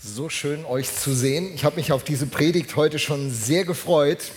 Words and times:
So 0.00 0.28
schön, 0.28 0.64
euch 0.64 0.94
zu 0.94 1.12
sehen. 1.12 1.52
Ich 1.56 1.64
habe 1.64 1.74
mich 1.74 1.90
auf 1.90 2.04
diese 2.04 2.26
Predigt 2.26 2.76
heute 2.76 3.00
schon 3.00 3.32
sehr 3.32 3.64
gefreut, 3.64 4.30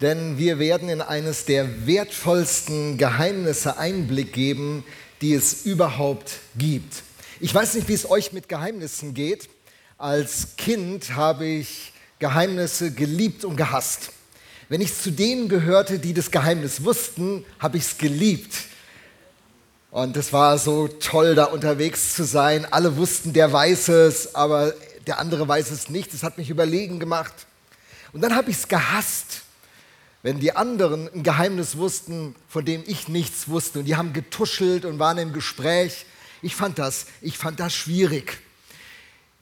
denn 0.00 0.38
wir 0.38 0.60
werden 0.60 0.88
in 0.88 1.00
eines 1.00 1.44
der 1.44 1.88
wertvollsten 1.88 2.98
Geheimnisse 2.98 3.78
Einblick 3.78 4.32
geben, 4.32 4.84
die 5.22 5.34
es 5.34 5.66
überhaupt 5.66 6.38
gibt. 6.56 7.02
Ich 7.40 7.52
weiß 7.52 7.74
nicht, 7.74 7.88
wie 7.88 7.94
es 7.94 8.08
euch 8.08 8.32
mit 8.32 8.48
Geheimnissen 8.48 9.12
geht. 9.12 9.48
Als 9.96 10.54
Kind 10.56 11.16
habe 11.16 11.44
ich 11.44 11.92
Geheimnisse 12.20 12.92
geliebt 12.92 13.44
und 13.44 13.56
gehasst. 13.56 14.12
Wenn 14.68 14.80
ich 14.80 14.96
zu 14.96 15.10
denen 15.10 15.48
gehörte, 15.48 15.98
die 15.98 16.14
das 16.14 16.30
Geheimnis 16.30 16.84
wussten, 16.84 17.44
habe 17.58 17.76
ich 17.76 17.82
es 17.82 17.98
geliebt. 17.98 18.54
Und 19.90 20.16
es 20.18 20.34
war 20.34 20.58
so 20.58 20.86
toll, 20.86 21.34
da 21.34 21.44
unterwegs 21.44 22.14
zu 22.14 22.24
sein. 22.24 22.66
Alle 22.70 22.96
wussten, 22.96 23.32
der 23.32 23.50
weiß 23.50 23.88
es, 23.88 24.34
aber 24.34 24.74
der 25.06 25.18
andere 25.18 25.48
weiß 25.48 25.70
es 25.70 25.88
nicht. 25.88 26.12
Das 26.12 26.22
hat 26.22 26.36
mich 26.36 26.50
überlegen 26.50 27.00
gemacht. 27.00 27.32
Und 28.12 28.20
dann 28.20 28.34
habe 28.34 28.50
ich 28.50 28.58
es 28.58 28.68
gehasst, 28.68 29.42
wenn 30.22 30.40
die 30.40 30.54
anderen 30.54 31.08
ein 31.14 31.22
Geheimnis 31.22 31.78
wussten, 31.78 32.34
von 32.48 32.66
dem 32.66 32.82
ich 32.86 33.08
nichts 33.08 33.48
wusste. 33.48 33.78
Und 33.78 33.86
die 33.86 33.96
haben 33.96 34.12
getuschelt 34.12 34.84
und 34.84 34.98
waren 34.98 35.16
im 35.16 35.32
Gespräch. 35.32 36.04
Ich 36.42 36.54
fand 36.54 36.78
das, 36.78 37.06
ich 37.22 37.38
fand 37.38 37.58
das 37.58 37.74
schwierig. 37.74 38.38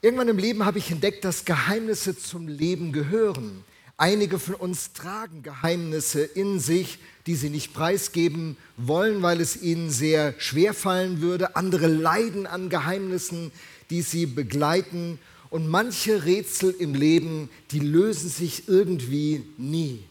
Irgendwann 0.01 0.29
im 0.29 0.39
Leben 0.39 0.65
habe 0.65 0.79
ich 0.79 0.93
entdeckt, 0.93 1.25
dass 1.25 1.45
Geheimnisse 1.45 2.17
zum 2.17 2.47
Leben 2.47 2.93
gehören. 2.93 3.65
Einige 3.97 4.39
von 4.39 4.55
uns 4.55 4.93
tragen 4.93 5.43
Geheimnisse 5.43 6.23
in 6.23 6.61
sich, 6.61 7.01
die 7.27 7.35
sie 7.35 7.51
nicht 7.51 7.75
preisgeben 7.75 8.57
wollen, 8.77 9.23
weil 9.23 9.41
es 9.41 9.61
ihnen 9.61 9.91
sehr 9.91 10.35
schwer 10.39 10.75
fallen 10.75 11.21
würde. 11.21 11.57
Andere 11.57 11.89
leiden 11.89 12.47
an 12.47 12.69
Geheimnissen, 12.69 13.51
die 13.91 14.03
sie 14.03 14.27
begleiten. 14.27 15.19
Und 15.51 15.69
manche 15.69 16.25
Rätsel 16.25 16.75
im 16.79 16.95
Leben, 16.95 17.49
die 17.71 17.81
lösen 17.81 18.29
sich 18.29 18.69
irgendwie 18.69 19.43
nie. 19.57 20.05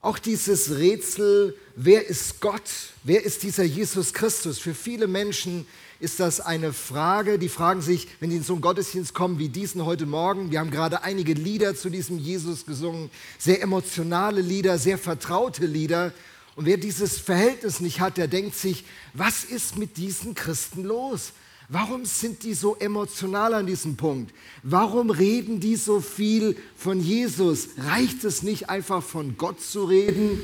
Auch 0.00 0.18
dieses 0.18 0.78
Rätsel, 0.78 1.56
wer 1.74 2.06
ist 2.06 2.40
Gott? 2.40 2.70
Wer 3.02 3.24
ist 3.24 3.42
dieser 3.42 3.64
Jesus 3.64 4.12
Christus? 4.12 4.58
Für 4.58 4.74
viele 4.74 5.08
Menschen 5.08 5.66
ist 6.00 6.20
das 6.20 6.40
eine 6.40 6.72
Frage. 6.72 7.38
Die 7.38 7.48
fragen 7.48 7.82
sich, 7.82 8.06
wenn 8.20 8.30
sie 8.30 8.36
in 8.36 8.44
so 8.44 8.52
einen 8.52 8.62
Gottesdienst 8.62 9.14
kommen 9.14 9.40
wie 9.40 9.48
diesen 9.48 9.84
heute 9.84 10.06
Morgen. 10.06 10.52
Wir 10.52 10.60
haben 10.60 10.70
gerade 10.70 11.02
einige 11.02 11.34
Lieder 11.34 11.74
zu 11.74 11.90
diesem 11.90 12.18
Jesus 12.18 12.66
gesungen, 12.66 13.10
sehr 13.38 13.60
emotionale 13.60 14.40
Lieder, 14.40 14.78
sehr 14.78 14.98
vertraute 14.98 15.66
Lieder. 15.66 16.12
Und 16.58 16.64
wer 16.66 16.76
dieses 16.76 17.18
Verhältnis 17.18 17.78
nicht 17.78 18.00
hat, 18.00 18.16
der 18.16 18.26
denkt 18.26 18.56
sich, 18.56 18.84
was 19.14 19.44
ist 19.44 19.78
mit 19.78 19.96
diesen 19.96 20.34
Christen 20.34 20.82
los? 20.82 21.30
Warum 21.68 22.04
sind 22.04 22.42
die 22.42 22.52
so 22.52 22.74
emotional 22.74 23.54
an 23.54 23.68
diesem 23.68 23.96
Punkt? 23.96 24.34
Warum 24.64 25.10
reden 25.10 25.60
die 25.60 25.76
so 25.76 26.00
viel 26.00 26.56
von 26.76 27.00
Jesus? 27.00 27.68
Reicht 27.78 28.24
es 28.24 28.42
nicht 28.42 28.70
einfach 28.70 29.04
von 29.04 29.36
Gott 29.36 29.60
zu 29.60 29.84
reden? 29.84 30.40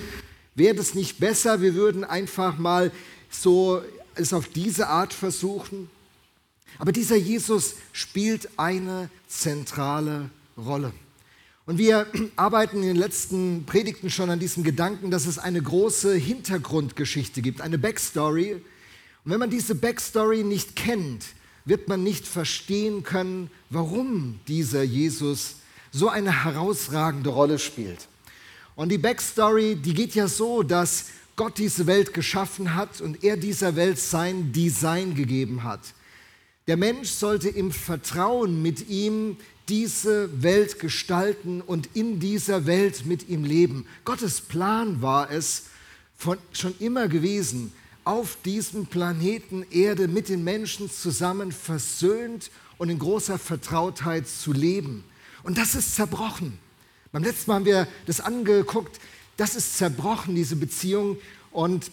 Wäre 0.55 0.77
es 0.77 0.95
nicht 0.95 1.19
besser, 1.19 1.61
wir 1.61 1.75
würden 1.75 2.05
einfach 2.05 2.59
mal 2.59 2.93
so 3.29 3.83
es 4.15 4.33
auf 4.33 4.47
diese 4.47 4.87
Art 4.87 5.13
versuchen. 5.13 5.91
Aber 6.79 6.93
dieser 6.93 7.17
Jesus 7.17 7.75
spielt 7.93 8.51
eine 8.57 9.11
zentrale 9.27 10.31
Rolle. 10.57 10.93
Und 11.67 11.79
wir 11.79 12.07
arbeiten 12.37 12.79
in 12.79 12.89
den 12.89 12.97
letzten 12.97 13.65
Predigten 13.65 14.11
schon 14.11 14.31
an 14.31 14.39
diesem 14.39 14.65
Gedanken, 14.65 15.11
dass 15.11 15.27
es 15.27 15.39
eine 15.39 15.63
große 15.63 16.15
Hintergrundgeschichte 16.15 17.43
gibt, 17.43 17.61
eine 17.61 17.79
Backstory. 17.79 18.55
Und 18.55 19.31
wenn 19.31 19.41
man 19.41 19.51
diese 19.51 19.75
Backstory 19.75 20.45
nicht 20.45 20.77
kennt, 20.77 21.25
wird 21.65 21.89
man 21.89 22.03
nicht 22.03 22.27
verstehen 22.27 23.03
können, 23.05 23.51
warum 23.71 24.41
dieser 24.49 24.83
Jesus 24.83 25.57
so 25.93 26.09
eine 26.09 26.45
herausragende 26.45 27.31
Rolle 27.31 27.59
spielt. 27.59 28.09
Und 28.77 28.91
die 28.91 28.99
Backstory, 28.99 29.77
die 29.77 29.95
geht 29.95 30.15
ja 30.15 30.29
so, 30.29 30.63
dass 30.63 31.07
Gott 31.37 31.59
diese 31.59 31.87
Welt 31.87 32.13
geschaffen 32.13 32.75
hat 32.75 33.01
und 33.01 33.25
er 33.25 33.37
dieser 33.37 33.77
Welt 33.77 33.99
sein 33.99 34.53
Design 34.53 35.15
gegeben 35.15 35.63
hat. 35.63 35.81
Der 36.67 36.77
Mensch 36.77 37.11
sollte 37.11 37.49
im 37.49 37.73
Vertrauen 37.73 38.63
mit 38.63 38.89
ihm 38.89 39.37
diese 39.69 40.43
Welt 40.43 40.79
gestalten 40.79 41.61
und 41.61 41.89
in 41.95 42.21
dieser 42.21 42.67
Welt 42.67 43.07
mit 43.07 43.29
ihm 43.29 43.45
leben. 43.45 43.87
Gottes 44.05 44.41
Plan 44.41 45.01
war 45.01 45.31
es 45.31 45.65
von, 46.17 46.39
schon 46.53 46.75
immer 46.79 47.09
gewesen, 47.09 47.73
auf 48.05 48.37
diesem 48.45 48.87
Planeten 48.87 49.65
Erde 49.71 50.09
mit 50.09 50.29
den 50.29 50.45
Menschen 50.45 50.91
zusammen 50.91 51.53
versöhnt 51.53 52.51
und 52.77 52.91
in 52.91 52.99
großer 52.99 53.39
Vertrautheit 53.39 54.29
zu 54.29 54.53
leben. 54.53 55.05
Und 55.43 55.59
das 55.59 55.75
ist 55.75 55.95
zerbrochen. 55.95 56.59
Beim 57.13 57.23
letzten 57.23 57.51
Mal 57.51 57.55
haben 57.57 57.65
wir 57.65 57.89
das 58.07 58.21
angeguckt, 58.21 59.01
das 59.37 59.57
ist 59.57 59.79
zerbrochen, 59.79 60.35
diese 60.35 60.57
Beziehung. 60.57 61.17
Und 61.51 61.91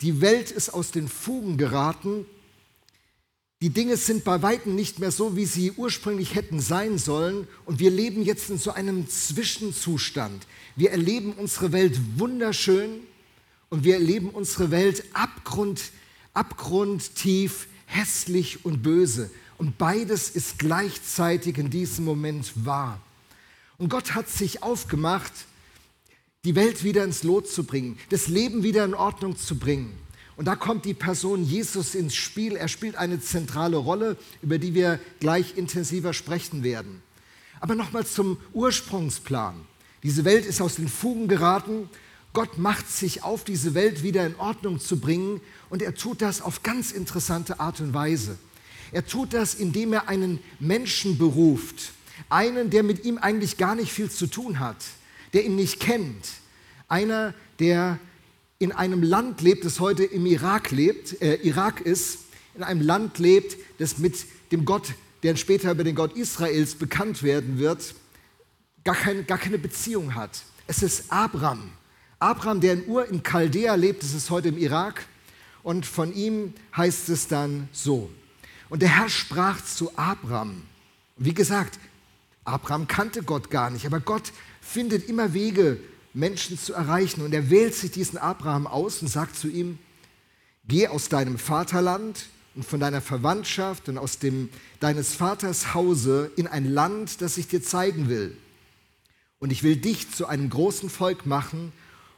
die 0.00 0.20
Welt 0.20 0.50
ist 0.50 0.70
aus 0.70 0.90
den 0.90 1.08
Fugen 1.08 1.56
geraten. 1.58 2.26
Die 3.62 3.70
Dinge 3.70 3.96
sind 3.96 4.24
bei 4.24 4.42
weitem 4.42 4.74
nicht 4.74 4.98
mehr 4.98 5.12
so, 5.12 5.36
wie 5.36 5.44
sie 5.46 5.70
ursprünglich 5.70 6.34
hätten 6.34 6.58
sein 6.58 6.98
sollen. 6.98 7.46
Und 7.64 7.78
wir 7.78 7.92
leben 7.92 8.24
jetzt 8.24 8.50
in 8.50 8.58
so 8.58 8.72
einem 8.72 9.08
Zwischenzustand. 9.08 10.48
Wir 10.74 10.90
erleben 10.90 11.32
unsere 11.34 11.70
Welt 11.70 11.96
wunderschön 12.16 12.98
und 13.70 13.84
wir 13.84 13.94
erleben 13.94 14.30
unsere 14.30 14.72
Welt 14.72 15.04
abgrund, 15.12 15.92
abgrundtief, 16.34 17.68
hässlich 17.86 18.64
und 18.64 18.82
böse. 18.82 19.30
Und 19.58 19.78
beides 19.78 20.30
ist 20.30 20.58
gleichzeitig 20.58 21.56
in 21.56 21.70
diesem 21.70 22.04
Moment 22.04 22.66
wahr. 22.66 23.00
Und 23.78 23.90
Gott 23.90 24.16
hat 24.16 24.28
sich 24.28 24.64
aufgemacht, 24.64 25.32
die 26.44 26.56
Welt 26.56 26.82
wieder 26.82 27.04
ins 27.04 27.22
Lot 27.22 27.48
zu 27.48 27.62
bringen, 27.62 27.96
das 28.10 28.26
Leben 28.26 28.64
wieder 28.64 28.84
in 28.84 28.94
Ordnung 28.94 29.36
zu 29.36 29.56
bringen. 29.56 30.01
Und 30.36 30.46
da 30.46 30.56
kommt 30.56 30.84
die 30.84 30.94
Person 30.94 31.44
Jesus 31.44 31.94
ins 31.94 32.14
Spiel. 32.14 32.56
Er 32.56 32.68
spielt 32.68 32.96
eine 32.96 33.20
zentrale 33.20 33.76
Rolle, 33.76 34.16
über 34.40 34.58
die 34.58 34.74
wir 34.74 34.98
gleich 35.20 35.56
intensiver 35.56 36.14
sprechen 36.14 36.62
werden. 36.62 37.02
Aber 37.60 37.74
nochmal 37.74 38.06
zum 38.06 38.38
Ursprungsplan. 38.52 39.54
Diese 40.02 40.24
Welt 40.24 40.46
ist 40.46 40.60
aus 40.60 40.76
den 40.76 40.88
Fugen 40.88 41.28
geraten. 41.28 41.88
Gott 42.32 42.58
macht 42.58 42.90
sich 42.90 43.22
auf, 43.22 43.44
diese 43.44 43.74
Welt 43.74 44.02
wieder 44.02 44.26
in 44.26 44.34
Ordnung 44.36 44.80
zu 44.80 44.98
bringen. 44.98 45.40
Und 45.70 45.82
er 45.82 45.94
tut 45.94 46.22
das 46.22 46.40
auf 46.40 46.62
ganz 46.62 46.92
interessante 46.92 47.60
Art 47.60 47.80
und 47.80 47.94
Weise. 47.94 48.38
Er 48.90 49.06
tut 49.06 49.32
das, 49.32 49.54
indem 49.54 49.92
er 49.92 50.08
einen 50.08 50.40
Menschen 50.58 51.18
beruft. 51.18 51.92
Einen, 52.28 52.70
der 52.70 52.82
mit 52.82 53.04
ihm 53.04 53.18
eigentlich 53.18 53.58
gar 53.58 53.74
nicht 53.74 53.92
viel 53.92 54.10
zu 54.10 54.26
tun 54.26 54.58
hat 54.58 54.76
der 55.32 55.44
ihn 55.44 55.56
nicht 55.56 55.80
kennt. 55.80 56.28
Einer, 56.88 57.34
der 57.58 57.98
in 58.62 58.70
einem 58.70 59.02
Land 59.02 59.40
lebt, 59.40 59.64
das 59.64 59.80
heute 59.80 60.04
im 60.04 60.24
Irak 60.24 60.70
lebt, 60.70 61.20
äh, 61.20 61.34
Irak 61.42 61.80
ist, 61.80 62.20
in 62.54 62.62
einem 62.62 62.80
Land 62.80 63.18
lebt, 63.18 63.56
das 63.78 63.98
mit 63.98 64.24
dem 64.52 64.64
Gott, 64.64 64.94
der 65.24 65.34
später 65.34 65.72
über 65.72 65.82
den 65.82 65.96
Gott 65.96 66.16
Israels 66.16 66.76
bekannt 66.76 67.24
werden 67.24 67.58
wird, 67.58 67.96
gar 68.84 68.94
keine, 68.94 69.24
gar 69.24 69.38
keine 69.38 69.58
Beziehung 69.58 70.14
hat. 70.14 70.42
Es 70.68 70.80
ist 70.84 71.10
Abraham. 71.10 71.72
Abraham, 72.20 72.60
der 72.60 72.74
in 72.74 72.86
Ur 72.86 73.08
in 73.08 73.24
Chaldea 73.24 73.74
lebt, 73.74 74.04
das 74.04 74.14
ist 74.14 74.30
heute 74.30 74.50
im 74.50 74.58
Irak. 74.58 75.06
Und 75.64 75.84
von 75.84 76.14
ihm 76.14 76.54
heißt 76.76 77.08
es 77.08 77.26
dann 77.26 77.68
so. 77.72 78.10
Und 78.68 78.80
der 78.82 78.96
Herr 78.96 79.08
sprach 79.08 79.60
zu 79.64 79.90
Abraham. 79.98 80.62
Wie 81.16 81.34
gesagt, 81.34 81.80
Abraham 82.44 82.86
kannte 82.86 83.24
Gott 83.24 83.50
gar 83.50 83.70
nicht, 83.70 83.86
aber 83.86 83.98
Gott 83.98 84.32
findet 84.60 85.08
immer 85.08 85.34
Wege, 85.34 85.78
Menschen 86.14 86.58
zu 86.58 86.74
erreichen. 86.74 87.22
Und 87.22 87.32
er 87.32 87.50
wählt 87.50 87.74
sich 87.74 87.90
diesen 87.90 88.18
Abraham 88.18 88.66
aus 88.66 89.02
und 89.02 89.08
sagt 89.08 89.36
zu 89.36 89.48
ihm, 89.48 89.78
geh 90.66 90.88
aus 90.88 91.08
deinem 91.08 91.38
Vaterland 91.38 92.26
und 92.54 92.64
von 92.64 92.80
deiner 92.80 93.00
Verwandtschaft 93.00 93.88
und 93.88 93.98
aus 93.98 94.18
dem, 94.18 94.48
deines 94.80 95.14
Vaters 95.14 95.74
Hause 95.74 96.30
in 96.36 96.46
ein 96.46 96.66
Land, 96.66 97.20
das 97.20 97.38
ich 97.38 97.48
dir 97.48 97.62
zeigen 97.62 98.08
will. 98.08 98.36
Und 99.38 99.50
ich 99.50 99.62
will 99.62 99.76
dich 99.76 100.10
zu 100.10 100.26
einem 100.26 100.50
großen 100.50 100.90
Volk 100.90 101.26
machen 101.26 101.72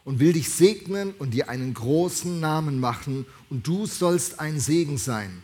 und 0.05 0.21
will 0.21 0.35
dich 0.35 0.51
segnen 0.51 1.15
und 1.19 1.31
dir 1.33 1.49
einen 1.49 1.73
großen 1.73 2.39
Namen 2.39 2.81
machen 2.81 3.25
und 3.49 3.67
du 3.67 3.87
sollst 3.87 4.41
ein 4.41 4.61
Segen 4.61 4.99
sein. 4.99 5.43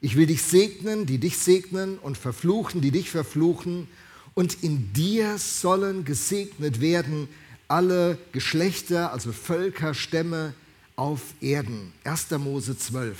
Ich 0.00 0.16
will 0.16 0.26
dich 0.26 0.42
segnen, 0.42 1.06
die 1.06 1.18
dich 1.18 1.36
segnen 1.38 1.98
und 1.98 2.16
verfluchen, 2.16 2.80
die 2.80 2.92
dich 2.92 3.10
verfluchen 3.10 3.88
und 4.34 4.62
in 4.62 4.92
dir 4.92 5.36
sollen 5.38 6.04
gesegnet 6.04 6.80
werden 6.80 7.28
alle 7.68 8.18
Geschlechter, 8.32 9.12
also 9.12 9.32
Völker, 9.32 9.94
Stämme 9.94 10.54
auf 10.96 11.20
Erden. 11.40 11.92
1. 12.04 12.30
Mose 12.32 12.76
12. 12.76 13.16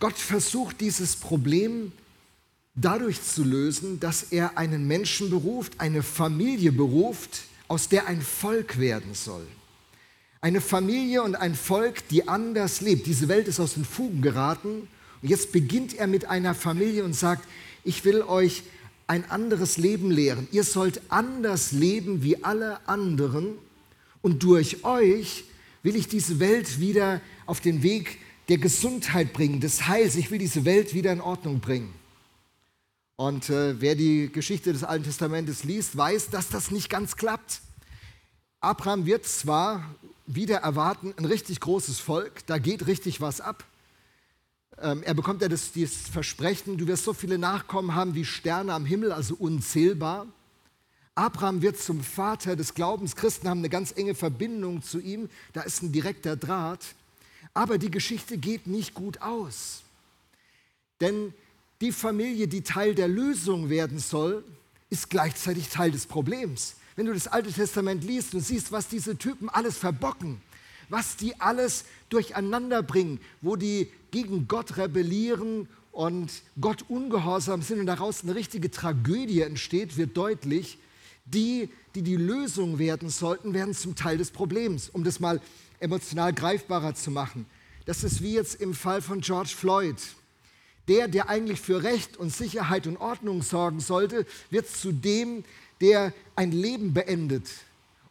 Gott 0.00 0.16
versucht 0.16 0.80
dieses 0.80 1.16
Problem 1.16 1.92
dadurch 2.74 3.22
zu 3.22 3.44
lösen, 3.44 4.00
dass 4.00 4.24
er 4.24 4.58
einen 4.58 4.86
Menschen 4.86 5.30
beruft, 5.30 5.74
eine 5.78 6.02
Familie 6.02 6.72
beruft, 6.72 7.42
aus 7.68 7.88
der 7.88 8.06
ein 8.06 8.22
Volk 8.22 8.78
werden 8.78 9.14
soll. 9.14 9.46
Eine 10.40 10.60
Familie 10.60 11.22
und 11.22 11.36
ein 11.36 11.54
Volk, 11.54 12.06
die 12.08 12.28
anders 12.28 12.80
lebt. 12.80 13.06
Diese 13.06 13.28
Welt 13.28 13.48
ist 13.48 13.60
aus 13.60 13.74
den 13.74 13.84
Fugen 13.84 14.20
geraten 14.20 14.88
Und 15.22 15.28
jetzt 15.30 15.52
beginnt 15.52 15.94
er 15.94 16.06
mit 16.06 16.26
einer 16.26 16.54
Familie 16.54 17.02
und 17.02 17.14
sagt, 17.14 17.48
ich 17.82 18.04
will 18.04 18.22
euch 18.22 18.62
ein 19.06 19.30
anderes 19.30 19.76
Leben 19.76 20.10
lehren. 20.10 20.48
Ihr 20.52 20.64
sollt 20.64 21.00
anders 21.08 21.72
leben 21.72 22.22
wie 22.22 22.42
alle 22.44 22.86
anderen 22.88 23.58
und 24.22 24.42
durch 24.42 24.84
euch 24.84 25.44
will 25.82 25.96
ich 25.96 26.08
diese 26.08 26.40
Welt 26.40 26.80
wieder 26.80 27.20
auf 27.46 27.60
den 27.60 27.82
Weg 27.82 28.18
der 28.48 28.58
Gesundheit 28.58 29.32
bringen, 29.32 29.60
des 29.60 29.86
Heils. 29.86 30.16
Ich 30.16 30.30
will 30.30 30.38
diese 30.38 30.64
Welt 30.64 30.94
wieder 30.94 31.12
in 31.12 31.20
Ordnung 31.20 31.60
bringen. 31.60 31.92
Und 33.16 33.48
äh, 33.50 33.80
wer 33.80 33.94
die 33.94 34.30
Geschichte 34.32 34.72
des 34.72 34.82
Alten 34.82 35.04
Testamentes 35.04 35.62
liest, 35.62 35.96
weiß, 35.96 36.30
dass 36.30 36.48
das 36.48 36.70
nicht 36.70 36.90
ganz 36.90 37.16
klappt. 37.16 37.60
Abraham 38.60 39.06
wird 39.06 39.26
zwar 39.26 39.94
wieder 40.26 40.58
erwarten 40.58 41.12
ein 41.16 41.26
richtig 41.26 41.60
großes 41.60 42.00
Volk, 42.00 42.46
da 42.46 42.58
geht 42.58 42.86
richtig 42.86 43.20
was 43.20 43.40
ab. 43.40 43.64
Ähm, 44.80 45.02
er 45.02 45.14
bekommt 45.14 45.42
ja 45.42 45.48
das, 45.48 45.72
dieses 45.72 46.08
Versprechen, 46.08 46.78
du 46.78 46.86
wirst 46.86 47.04
so 47.04 47.12
viele 47.12 47.38
Nachkommen 47.38 47.94
haben 47.94 48.14
wie 48.14 48.24
Sterne 48.24 48.72
am 48.72 48.84
Himmel, 48.84 49.12
also 49.12 49.34
unzählbar. 49.36 50.26
Abraham 51.14 51.62
wird 51.62 51.78
zum 51.78 52.02
Vater 52.02 52.56
des 52.56 52.74
Glaubens. 52.74 53.14
Christen 53.14 53.48
haben 53.48 53.58
eine 53.58 53.68
ganz 53.68 53.92
enge 53.96 54.14
Verbindung 54.16 54.82
zu 54.82 54.98
ihm. 54.98 55.30
Da 55.52 55.62
ist 55.62 55.82
ein 55.82 55.92
direkter 55.92 56.36
Draht. 56.36 56.84
Aber 57.52 57.78
die 57.78 57.90
Geschichte 57.90 58.36
geht 58.36 58.66
nicht 58.66 58.94
gut 58.94 59.22
aus. 59.22 59.82
Denn 61.00 61.32
die 61.80 61.92
Familie, 61.92 62.48
die 62.48 62.62
Teil 62.62 62.96
der 62.96 63.06
Lösung 63.06 63.70
werden 63.70 64.00
soll, 64.00 64.44
ist 64.90 65.08
gleichzeitig 65.08 65.68
Teil 65.68 65.92
des 65.92 66.06
Problems. 66.06 66.74
Wenn 66.96 67.06
du 67.06 67.14
das 67.14 67.28
Alte 67.28 67.52
Testament 67.52 68.02
liest 68.02 68.34
und 68.34 68.40
siehst, 68.40 68.72
was 68.72 68.88
diese 68.88 69.16
Typen 69.16 69.48
alles 69.48 69.76
verbocken, 69.76 70.40
was 70.88 71.16
die 71.16 71.40
alles 71.40 71.84
durcheinander 72.08 72.82
bringen, 72.82 73.20
wo 73.40 73.56
die 73.56 73.90
gegen 74.10 74.46
Gott 74.48 74.76
rebellieren 74.76 75.68
und 75.92 76.30
Gott 76.60 76.84
ungehorsam 76.88 77.62
sind 77.62 77.80
und 77.80 77.86
daraus 77.86 78.22
eine 78.22 78.34
richtige 78.34 78.70
Tragödie 78.70 79.42
entsteht, 79.42 79.96
wird 79.96 80.16
deutlich, 80.16 80.78
die, 81.24 81.68
die 81.94 82.02
die 82.02 82.16
Lösung 82.16 82.78
werden 82.78 83.08
sollten, 83.08 83.54
werden 83.54 83.74
zum 83.74 83.94
Teil 83.94 84.18
des 84.18 84.30
Problems, 84.30 84.88
um 84.88 85.04
das 85.04 85.20
mal 85.20 85.40
emotional 85.80 86.32
greifbarer 86.32 86.94
zu 86.94 87.10
machen. 87.10 87.46
Das 87.86 88.02
ist 88.02 88.22
wie 88.22 88.34
jetzt 88.34 88.60
im 88.60 88.74
Fall 88.74 89.02
von 89.02 89.20
George 89.20 89.52
Floyd. 89.56 89.96
Der, 90.88 91.08
der 91.08 91.28
eigentlich 91.28 91.60
für 91.60 91.82
Recht 91.82 92.16
und 92.16 92.30
Sicherheit 92.30 92.86
und 92.86 92.98
Ordnung 92.98 93.42
sorgen 93.42 93.80
sollte, 93.80 94.26
wird 94.50 94.68
zu 94.68 94.92
dem, 94.92 95.44
der 95.80 96.12
ein 96.36 96.52
Leben 96.52 96.92
beendet. 96.92 97.48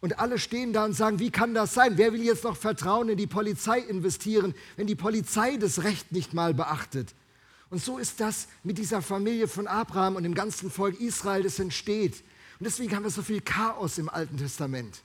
Und 0.04 0.20
alle 0.20 0.38
stehen 0.38 0.74
da 0.74 0.84
und 0.84 0.92
sagen, 0.92 1.20
wie 1.20 1.32
kann 1.32 1.54
das 1.54 1.74
sein? 1.74 1.98
Wer 1.98 2.12
will 2.12 2.22
jetzt 2.22 2.44
noch 2.44 2.58
Vertrauen 2.58 3.08
in 3.08 3.16
die 3.16 3.26
Polizei 3.26 3.80
investieren, 3.80 4.54
wenn 4.76 4.86
die 4.86 4.96
Polizei 4.96 5.56
das 5.56 5.86
Recht 5.86 6.12
nicht 6.12 6.34
mal 6.34 6.54
beachtet? 6.54 7.16
Und 7.70 7.82
so 7.82 7.98
ist 7.98 8.20
das 8.20 8.50
mit 8.64 8.78
dieser 8.78 9.02
Familie 9.02 9.48
von 9.48 9.66
Abraham 9.66 10.18
und 10.18 10.24
dem 10.24 10.36
ganzen 10.36 10.70
Volk 10.70 11.00
Israel, 11.00 11.44
das 11.44 11.58
entsteht. 11.58 12.16
Und 12.60 12.66
deswegen 12.66 12.94
haben 12.94 13.04
wir 13.04 13.12
so 13.12 13.22
viel 13.22 13.40
Chaos 13.40 13.98
im 13.98 14.10
Alten 14.10 14.36
Testament. 14.36 15.04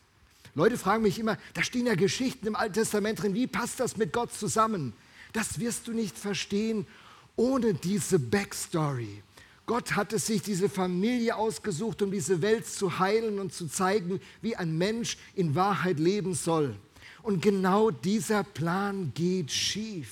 Leute 0.57 0.77
fragen 0.77 1.05
mich 1.05 1.21
immer, 1.21 1.39
da 1.55 1.63
stehen 1.63 1.87
ja 1.87 1.95
Geschichten 1.95 2.49
im 2.49 2.57
Alten 2.57 2.75
Testament 2.75 3.23
drin, 3.23 3.35
wie 3.35 3.47
passt 3.47 3.79
das 3.79 3.97
mit 3.99 4.13
Gott 4.13 4.35
zusammen? 4.35 4.95
Das 5.33 5.61
wirst 5.61 5.87
du 5.87 5.93
nicht 5.93 6.19
verstehen 6.19 6.89
ohne 7.37 7.73
diese 7.73 8.19
Backstory. 8.19 9.23
Gott 9.69 9.97
hatte 9.97 10.19
sich 10.19 10.41
diese 10.41 10.71
Familie 10.71 11.37
ausgesucht, 11.37 12.01
um 12.01 12.11
diese 12.11 12.41
Welt 12.41 12.67
zu 12.67 12.99
heilen 12.99 13.39
und 13.39 13.53
zu 13.53 13.69
zeigen, 13.69 14.19
wie 14.41 14.57
ein 14.57 14.79
Mensch 14.79 15.19
in 15.35 15.55
Wahrheit 15.55 15.99
leben 15.99 16.33
soll. 16.33 16.75
Und 17.23 17.43
genau 17.43 17.91
dieser 17.91 18.45
Plan 18.45 19.13
geht 19.15 19.53
schief. 19.53 20.09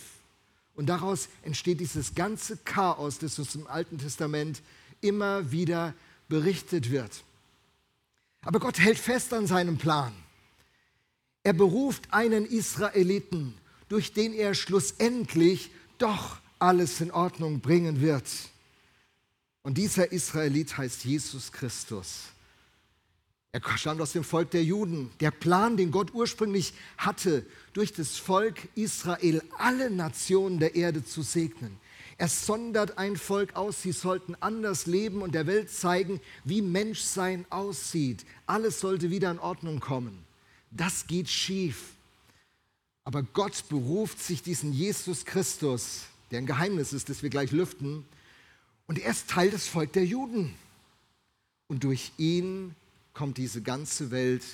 Und 0.75 0.91
daraus 0.91 1.31
entsteht 1.43 1.81
dieses 1.81 2.14
ganze 2.14 2.58
Chaos, 2.58 3.19
das 3.19 3.38
uns 3.38 3.55
im 3.55 3.67
Alten 3.67 3.97
Testament 3.97 4.61
immer 5.00 5.50
wieder 5.50 5.94
berichtet 6.29 6.91
wird. 6.91 7.25
Aber 8.43 8.61
Gott 8.61 8.79
hält 8.79 8.99
fest 8.99 9.32
an 9.32 9.47
seinem 9.47 9.79
Plan. 9.79 10.12
Er 11.44 11.55
beruft 11.55 12.12
einen 12.12 12.44
Israeliten, 12.44 13.55
durch 13.88 14.12
den 14.12 14.35
er 14.35 14.52
schlussendlich 14.52 15.70
doch 15.97 16.37
alles 16.59 17.00
in 17.00 17.11
Ordnung 17.11 17.61
bringen 17.61 18.02
wird. 18.02 18.26
Und 19.66 19.78
dieser 19.78 20.12
Israelit 20.12 20.78
heißt 20.78 21.04
Jesus 21.04 21.50
Christus. 21.50 22.26
Er 23.50 23.60
stammt 23.76 24.00
aus 24.00 24.12
dem 24.12 24.22
Volk 24.22 24.52
der 24.52 24.62
Juden. 24.62 25.10
Der 25.18 25.32
Plan, 25.32 25.76
den 25.76 25.90
Gott 25.90 26.14
ursprünglich 26.14 26.72
hatte, 26.96 27.44
durch 27.72 27.92
das 27.92 28.16
Volk 28.16 28.68
Israel 28.76 29.42
alle 29.58 29.90
Nationen 29.90 30.60
der 30.60 30.76
Erde 30.76 31.04
zu 31.04 31.22
segnen. 31.22 31.80
Er 32.16 32.28
sondert 32.28 32.96
ein 32.96 33.16
Volk 33.16 33.56
aus, 33.56 33.82
sie 33.82 33.90
sollten 33.90 34.36
anders 34.36 34.86
leben 34.86 35.20
und 35.20 35.34
der 35.34 35.48
Welt 35.48 35.68
zeigen, 35.68 36.20
wie 36.44 36.62
Menschsein 36.62 37.44
aussieht. 37.50 38.24
Alles 38.46 38.78
sollte 38.78 39.10
wieder 39.10 39.32
in 39.32 39.40
Ordnung 39.40 39.80
kommen. 39.80 40.16
Das 40.70 41.08
geht 41.08 41.28
schief. 41.28 41.94
Aber 43.02 43.24
Gott 43.24 43.68
beruft 43.68 44.22
sich 44.22 44.44
diesen 44.44 44.72
Jesus 44.72 45.24
Christus, 45.24 46.02
der 46.30 46.38
ein 46.38 46.46
Geheimnis 46.46 46.92
ist, 46.92 47.08
das 47.08 47.24
wir 47.24 47.30
gleich 47.30 47.50
lüften. 47.50 48.04
Und 48.87 48.99
er 48.99 49.11
ist 49.11 49.29
Teil 49.29 49.50
des 49.50 49.67
Volkes 49.67 49.93
der 49.93 50.05
Juden. 50.05 50.55
Und 51.69 51.85
durch 51.85 52.12
ihn 52.17 52.75
kommt 53.15 53.38
diese 53.38 53.62
ganze 53.62 54.11
Welt 54.11 54.44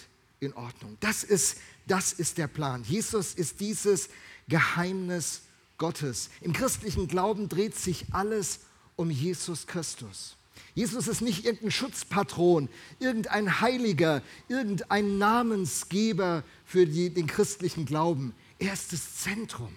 in 0.41 0.55
Ordnung. 0.55 0.97
Das 1.01 1.25
ist, 1.25 1.59
das 1.87 2.13
ist 2.13 2.39
der 2.39 2.47
Plan. 2.47 2.85
Jesus 2.85 3.35
ist 3.35 3.61
dieses 3.61 4.09
Geheimnis 4.49 5.43
Gottes. 5.79 6.31
Im 6.41 6.53
christlichen 6.53 7.09
Glauben 7.09 7.49
dreht 7.49 7.77
sich 7.77 8.07
alles 8.13 8.61
um 8.97 9.11
Jesus 9.11 9.67
Christus. 9.67 10.37
Jesus 10.75 11.07
ist 11.07 11.21
nicht 11.21 11.45
irgendein 11.45 11.71
Schutzpatron, 11.71 12.69
irgendein 12.99 13.61
Heiliger, 13.61 14.23
irgendein 14.49 15.19
Namensgeber 15.19 16.45
für 16.65 16.87
die, 16.87 17.11
den 17.11 17.27
christlichen 17.27 17.85
Glauben. 17.85 18.35
Er 18.59 18.73
ist 18.73 18.93
das 18.93 19.17
Zentrum. 19.17 19.75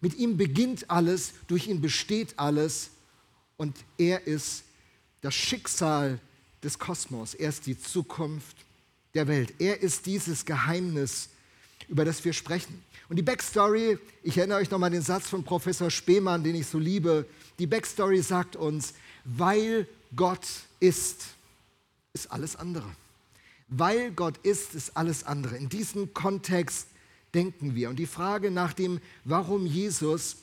Mit 0.00 0.14
ihm 0.14 0.36
beginnt 0.36 0.90
alles, 0.90 1.32
durch 1.48 1.66
ihn 1.66 1.80
besteht 1.80 2.38
alles 2.38 2.90
und 3.56 3.76
er 3.98 4.26
ist 4.26 4.64
das 5.20 5.34
Schicksal 5.34 6.18
des 6.62 6.78
Kosmos. 6.78 7.34
Er 7.34 7.48
ist 7.48 7.66
die 7.66 7.78
Zukunft 7.78 8.56
der 9.14 9.28
Welt. 9.28 9.54
Er 9.58 9.80
ist 9.80 10.06
dieses 10.06 10.44
Geheimnis, 10.44 11.30
über 11.88 12.04
das 12.04 12.24
wir 12.24 12.32
sprechen. 12.32 12.82
Und 13.08 13.16
die 13.16 13.22
Backstory, 13.22 13.98
ich 14.22 14.36
erinnere 14.36 14.58
euch 14.58 14.70
nochmal 14.70 14.90
den 14.90 15.02
Satz 15.02 15.28
von 15.28 15.44
Professor 15.44 15.90
Spemann, 15.90 16.42
den 16.42 16.56
ich 16.56 16.66
so 16.66 16.78
liebe. 16.78 17.26
Die 17.58 17.66
Backstory 17.66 18.20
sagt 18.20 18.56
uns, 18.56 18.94
weil 19.24 19.88
Gott 20.14 20.46
ist, 20.80 21.24
ist 22.12 22.30
alles 22.30 22.56
andere. 22.56 22.86
Weil 23.68 24.10
Gott 24.12 24.38
ist, 24.38 24.74
ist 24.74 24.96
alles 24.96 25.24
andere. 25.24 25.56
In 25.56 25.68
diesem 25.68 26.12
Kontext 26.14 26.88
denken 27.32 27.74
wir. 27.74 27.90
Und 27.90 27.96
die 27.96 28.06
Frage 28.06 28.50
nach 28.50 28.72
dem 28.72 29.00
Warum 29.24 29.66
Jesus 29.66 30.36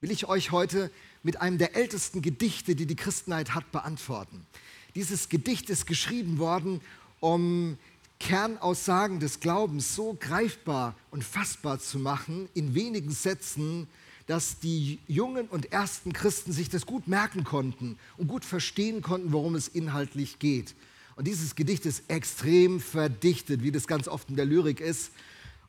will 0.00 0.10
ich 0.10 0.28
euch 0.28 0.50
heute 0.50 0.90
mit 1.26 1.40
einem 1.40 1.58
der 1.58 1.74
ältesten 1.74 2.22
Gedichte, 2.22 2.76
die 2.76 2.86
die 2.86 2.94
Christenheit 2.94 3.52
hat, 3.52 3.72
beantworten. 3.72 4.46
Dieses 4.94 5.28
Gedicht 5.28 5.68
ist 5.70 5.84
geschrieben 5.86 6.38
worden, 6.38 6.80
um 7.18 7.76
Kernaussagen 8.20 9.18
des 9.18 9.40
Glaubens 9.40 9.96
so 9.96 10.16
greifbar 10.18 10.94
und 11.10 11.24
fassbar 11.24 11.80
zu 11.80 11.98
machen, 11.98 12.48
in 12.54 12.76
wenigen 12.76 13.10
Sätzen, 13.10 13.88
dass 14.28 14.60
die 14.60 15.00
jungen 15.08 15.48
und 15.48 15.72
ersten 15.72 16.12
Christen 16.12 16.52
sich 16.52 16.70
das 16.70 16.86
gut 16.86 17.08
merken 17.08 17.42
konnten 17.42 17.98
und 18.16 18.28
gut 18.28 18.44
verstehen 18.44 19.02
konnten, 19.02 19.32
worum 19.32 19.56
es 19.56 19.66
inhaltlich 19.66 20.38
geht. 20.38 20.76
Und 21.16 21.26
dieses 21.26 21.56
Gedicht 21.56 21.86
ist 21.86 22.04
extrem 22.08 22.78
verdichtet, 22.78 23.64
wie 23.64 23.72
das 23.72 23.88
ganz 23.88 24.06
oft 24.06 24.30
in 24.30 24.36
der 24.36 24.44
Lyrik 24.44 24.80
ist. 24.80 25.10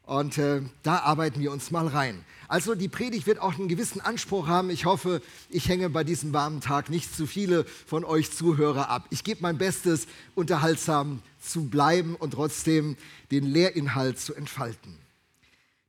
Und 0.07 0.37
äh, 0.37 0.61
da 0.83 0.99
arbeiten 0.99 1.41
wir 1.41 1.51
uns 1.51 1.69
mal 1.69 1.85
rein. 1.85 2.23
Also 2.47 2.75
die 2.75 2.87
Predigt 2.87 3.27
wird 3.27 3.39
auch 3.39 3.55
einen 3.55 3.67
gewissen 3.67 3.99
Anspruch 3.99 4.47
haben. 4.47 4.69
Ich 4.69 4.85
hoffe, 4.85 5.21
ich 5.49 5.67
hänge 5.67 5.89
bei 5.89 6.05
diesem 6.05 6.31
warmen 6.31 6.61
Tag 6.61 6.89
nicht 6.89 7.13
zu 7.13 7.27
viele 7.27 7.65
von 7.85 8.05
euch 8.05 8.31
Zuhörer 8.31 8.89
ab. 8.89 9.05
Ich 9.09 9.25
gebe 9.25 9.41
mein 9.41 9.57
Bestes, 9.57 10.07
unterhaltsam 10.33 11.21
zu 11.41 11.65
bleiben 11.65 12.15
und 12.15 12.31
trotzdem 12.31 12.95
den 13.31 13.43
Lehrinhalt 13.43 14.17
zu 14.17 14.33
entfalten. 14.33 14.97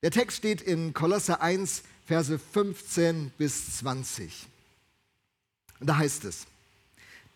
Der 0.03 0.11
Text 0.11 0.39
steht 0.39 0.63
in 0.63 0.93
Kolosse 0.95 1.41
1, 1.41 1.85
Verse 2.05 2.41
15 2.41 3.31
bis 3.39 3.77
20. 3.79 4.49
Und 5.79 5.87
da 5.87 5.97
heißt 5.97 6.25
es, 6.25 6.49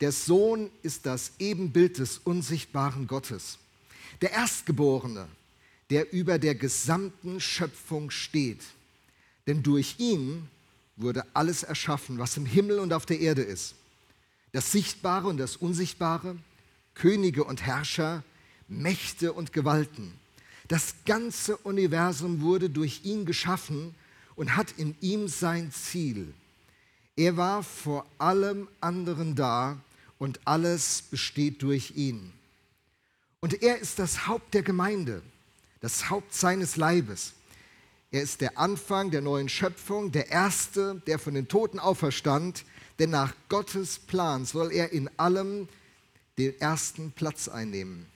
der 0.01 0.11
Sohn 0.11 0.69
ist 0.83 1.07
das 1.07 1.31
Ebenbild 1.39 1.99
des 1.99 2.19
unsichtbaren 2.19 3.07
Gottes, 3.07 3.59
der 4.21 4.33
Erstgeborene 4.33 5.29
der 5.93 6.11
über 6.11 6.39
der 6.39 6.55
gesamten 6.55 7.39
Schöpfung 7.39 8.11
steht. 8.11 8.63
Denn 9.47 9.63
durch 9.63 9.97
ihn 9.99 10.49
wurde 10.97 11.27
alles 11.35 11.65
erschaffen, 11.65 12.19
was 12.19 12.39
im 12.39 12.47
Himmel 12.47 12.79
und 12.79 12.95
auf 12.95 13.05
der 13.05 13.21
Erde 13.21 13.43
ist. 13.43 13.75
Das 14.53 14.73
Sichtbare 14.73 15.29
und 15.29 15.37
das 15.37 15.57
Unsichtbare, 15.57 16.39
Könige 16.95 17.45
und 17.45 17.61
Herrscher, 17.61 18.25
Mächte 18.69 19.35
und 19.35 19.53
Gewalten. 19.53 20.15
Das 20.67 20.95
ganze 21.05 21.59
Universum 21.59 22.41
wurde 22.41 22.71
durch 22.71 23.05
ihn 23.05 23.27
geschaffen 23.27 23.95
und 24.35 24.57
hat 24.57 24.73
in 24.79 24.97
ihm 25.03 25.29
sein 25.29 25.73
Ziel. 25.73 26.33
Er 27.17 27.37
war 27.37 27.63
vor 27.63 28.07
allem 28.17 28.67
anderen 28.81 29.35
da 29.35 29.79
und 30.19 30.41
alles 30.47 31.03
besteht 31.11 31.61
durch 31.61 31.93
ihn. 31.97 32.33
Und 33.41 33.63
er 33.63 33.79
ist 33.79 33.99
das 33.99 34.27
Haupt 34.27 34.55
der 34.55 34.63
Gemeinde, 34.63 35.21
das 35.83 36.09
Haupt 36.09 36.33
seines 36.33 36.77
Leibes. 36.77 37.35
Er 38.12 38.23
ist 38.23 38.41
der 38.41 38.57
Anfang 38.57 39.11
der 39.11 39.21
neuen 39.21 39.49
Schöpfung, 39.49 40.12
der 40.12 40.31
Erste, 40.31 41.03
der 41.07 41.19
von 41.19 41.35
den 41.35 41.49
Toten 41.49 41.79
auferstand, 41.79 42.65
denn 42.99 43.11
nach 43.11 43.35
Gottes 43.49 43.99
Plan 43.99 44.47
soll 44.47 44.73
er 44.73 44.93
in 44.93 45.11
allem 45.19 45.69
den 46.39 46.59
ersten 46.61 47.11
Platz 47.11 47.49
einnehmen. 47.49 48.07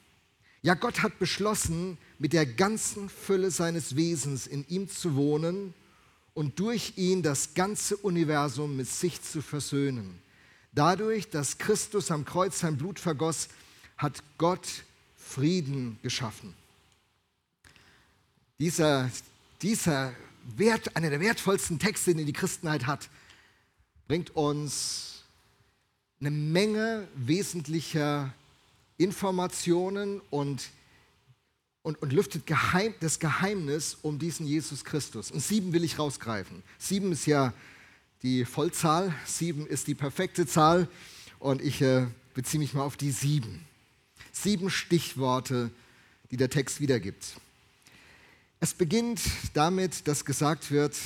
Ja, 0.62 0.74
Gott 0.74 1.02
hat 1.02 1.18
beschlossen, 1.18 1.98
mit 2.18 2.32
der 2.32 2.46
ganzen 2.46 3.08
Fülle 3.08 3.50
seines 3.50 3.96
Wesens 3.96 4.46
in 4.46 4.66
ihm 4.68 4.88
zu 4.88 5.16
wohnen 5.16 5.74
und 6.34 6.60
durch 6.60 6.92
ihn 6.96 7.22
das 7.22 7.54
ganze 7.54 7.96
Universum 7.96 8.76
mit 8.76 8.88
sich 8.88 9.22
zu 9.22 9.42
versöhnen. 9.42 10.20
Dadurch, 10.72 11.30
dass 11.30 11.58
Christus 11.58 12.10
am 12.10 12.24
Kreuz 12.24 12.60
sein 12.60 12.76
Blut 12.76 13.00
vergoss, 13.00 13.48
hat 13.96 14.22
Gott 14.38 14.66
Frieden 15.16 15.98
geschaffen. 16.02 16.54
Dieser, 18.58 19.10
dieser 19.60 20.14
Wert, 20.56 20.96
einer 20.96 21.10
der 21.10 21.20
wertvollsten 21.20 21.78
Texte, 21.78 22.14
den 22.14 22.26
die 22.26 22.32
Christenheit 22.32 22.86
hat, 22.86 23.10
bringt 24.08 24.30
uns 24.34 25.24
eine 26.20 26.30
Menge 26.30 27.06
wesentlicher 27.14 28.32
Informationen 28.96 30.22
und, 30.30 30.70
und, 31.82 32.00
und 32.00 32.12
lüftet 32.12 32.46
Geheim, 32.46 32.94
das 33.00 33.18
Geheimnis 33.18 33.98
um 34.00 34.18
diesen 34.18 34.46
Jesus 34.46 34.84
Christus. 34.84 35.30
Und 35.30 35.40
sieben 35.40 35.72
will 35.74 35.84
ich 35.84 35.98
rausgreifen. 35.98 36.62
Sieben 36.78 37.12
ist 37.12 37.26
ja 37.26 37.52
die 38.22 38.46
Vollzahl, 38.46 39.14
sieben 39.26 39.66
ist 39.66 39.86
die 39.86 39.94
perfekte 39.94 40.46
Zahl 40.46 40.88
und 41.38 41.60
ich 41.60 41.82
äh, 41.82 42.06
beziehe 42.32 42.58
mich 42.58 42.72
mal 42.72 42.84
auf 42.84 42.96
die 42.96 43.10
sieben. 43.10 43.66
Sieben 44.32 44.70
Stichworte, 44.70 45.70
die 46.30 46.38
der 46.38 46.48
Text 46.48 46.80
wiedergibt. 46.80 47.36
Es 48.58 48.72
beginnt 48.72 49.20
damit, 49.52 50.08
dass 50.08 50.24
gesagt 50.24 50.70
wird, 50.70 50.96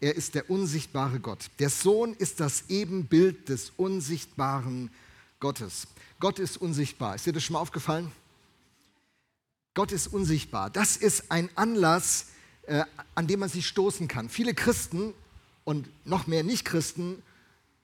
er 0.00 0.16
ist 0.16 0.34
der 0.34 0.50
unsichtbare 0.50 1.20
Gott. 1.20 1.50
Der 1.60 1.70
Sohn 1.70 2.12
ist 2.14 2.40
das 2.40 2.64
Ebenbild 2.68 3.48
des 3.48 3.72
unsichtbaren 3.76 4.90
Gottes. 5.38 5.86
Gott 6.18 6.40
ist 6.40 6.56
unsichtbar. 6.56 7.14
Ist 7.14 7.26
dir 7.26 7.32
das 7.32 7.44
schon 7.44 7.54
mal 7.54 7.60
aufgefallen? 7.60 8.10
Gott 9.74 9.92
ist 9.92 10.08
unsichtbar. 10.08 10.70
Das 10.70 10.96
ist 10.96 11.30
ein 11.30 11.48
Anlass, 11.54 12.26
äh, 12.62 12.84
an 13.14 13.28
dem 13.28 13.40
man 13.40 13.48
sich 13.48 13.66
stoßen 13.68 14.08
kann. 14.08 14.28
Viele 14.28 14.52
Christen 14.52 15.14
und 15.64 15.88
noch 16.04 16.26
mehr 16.26 16.42
Nicht-Christen, 16.42 17.22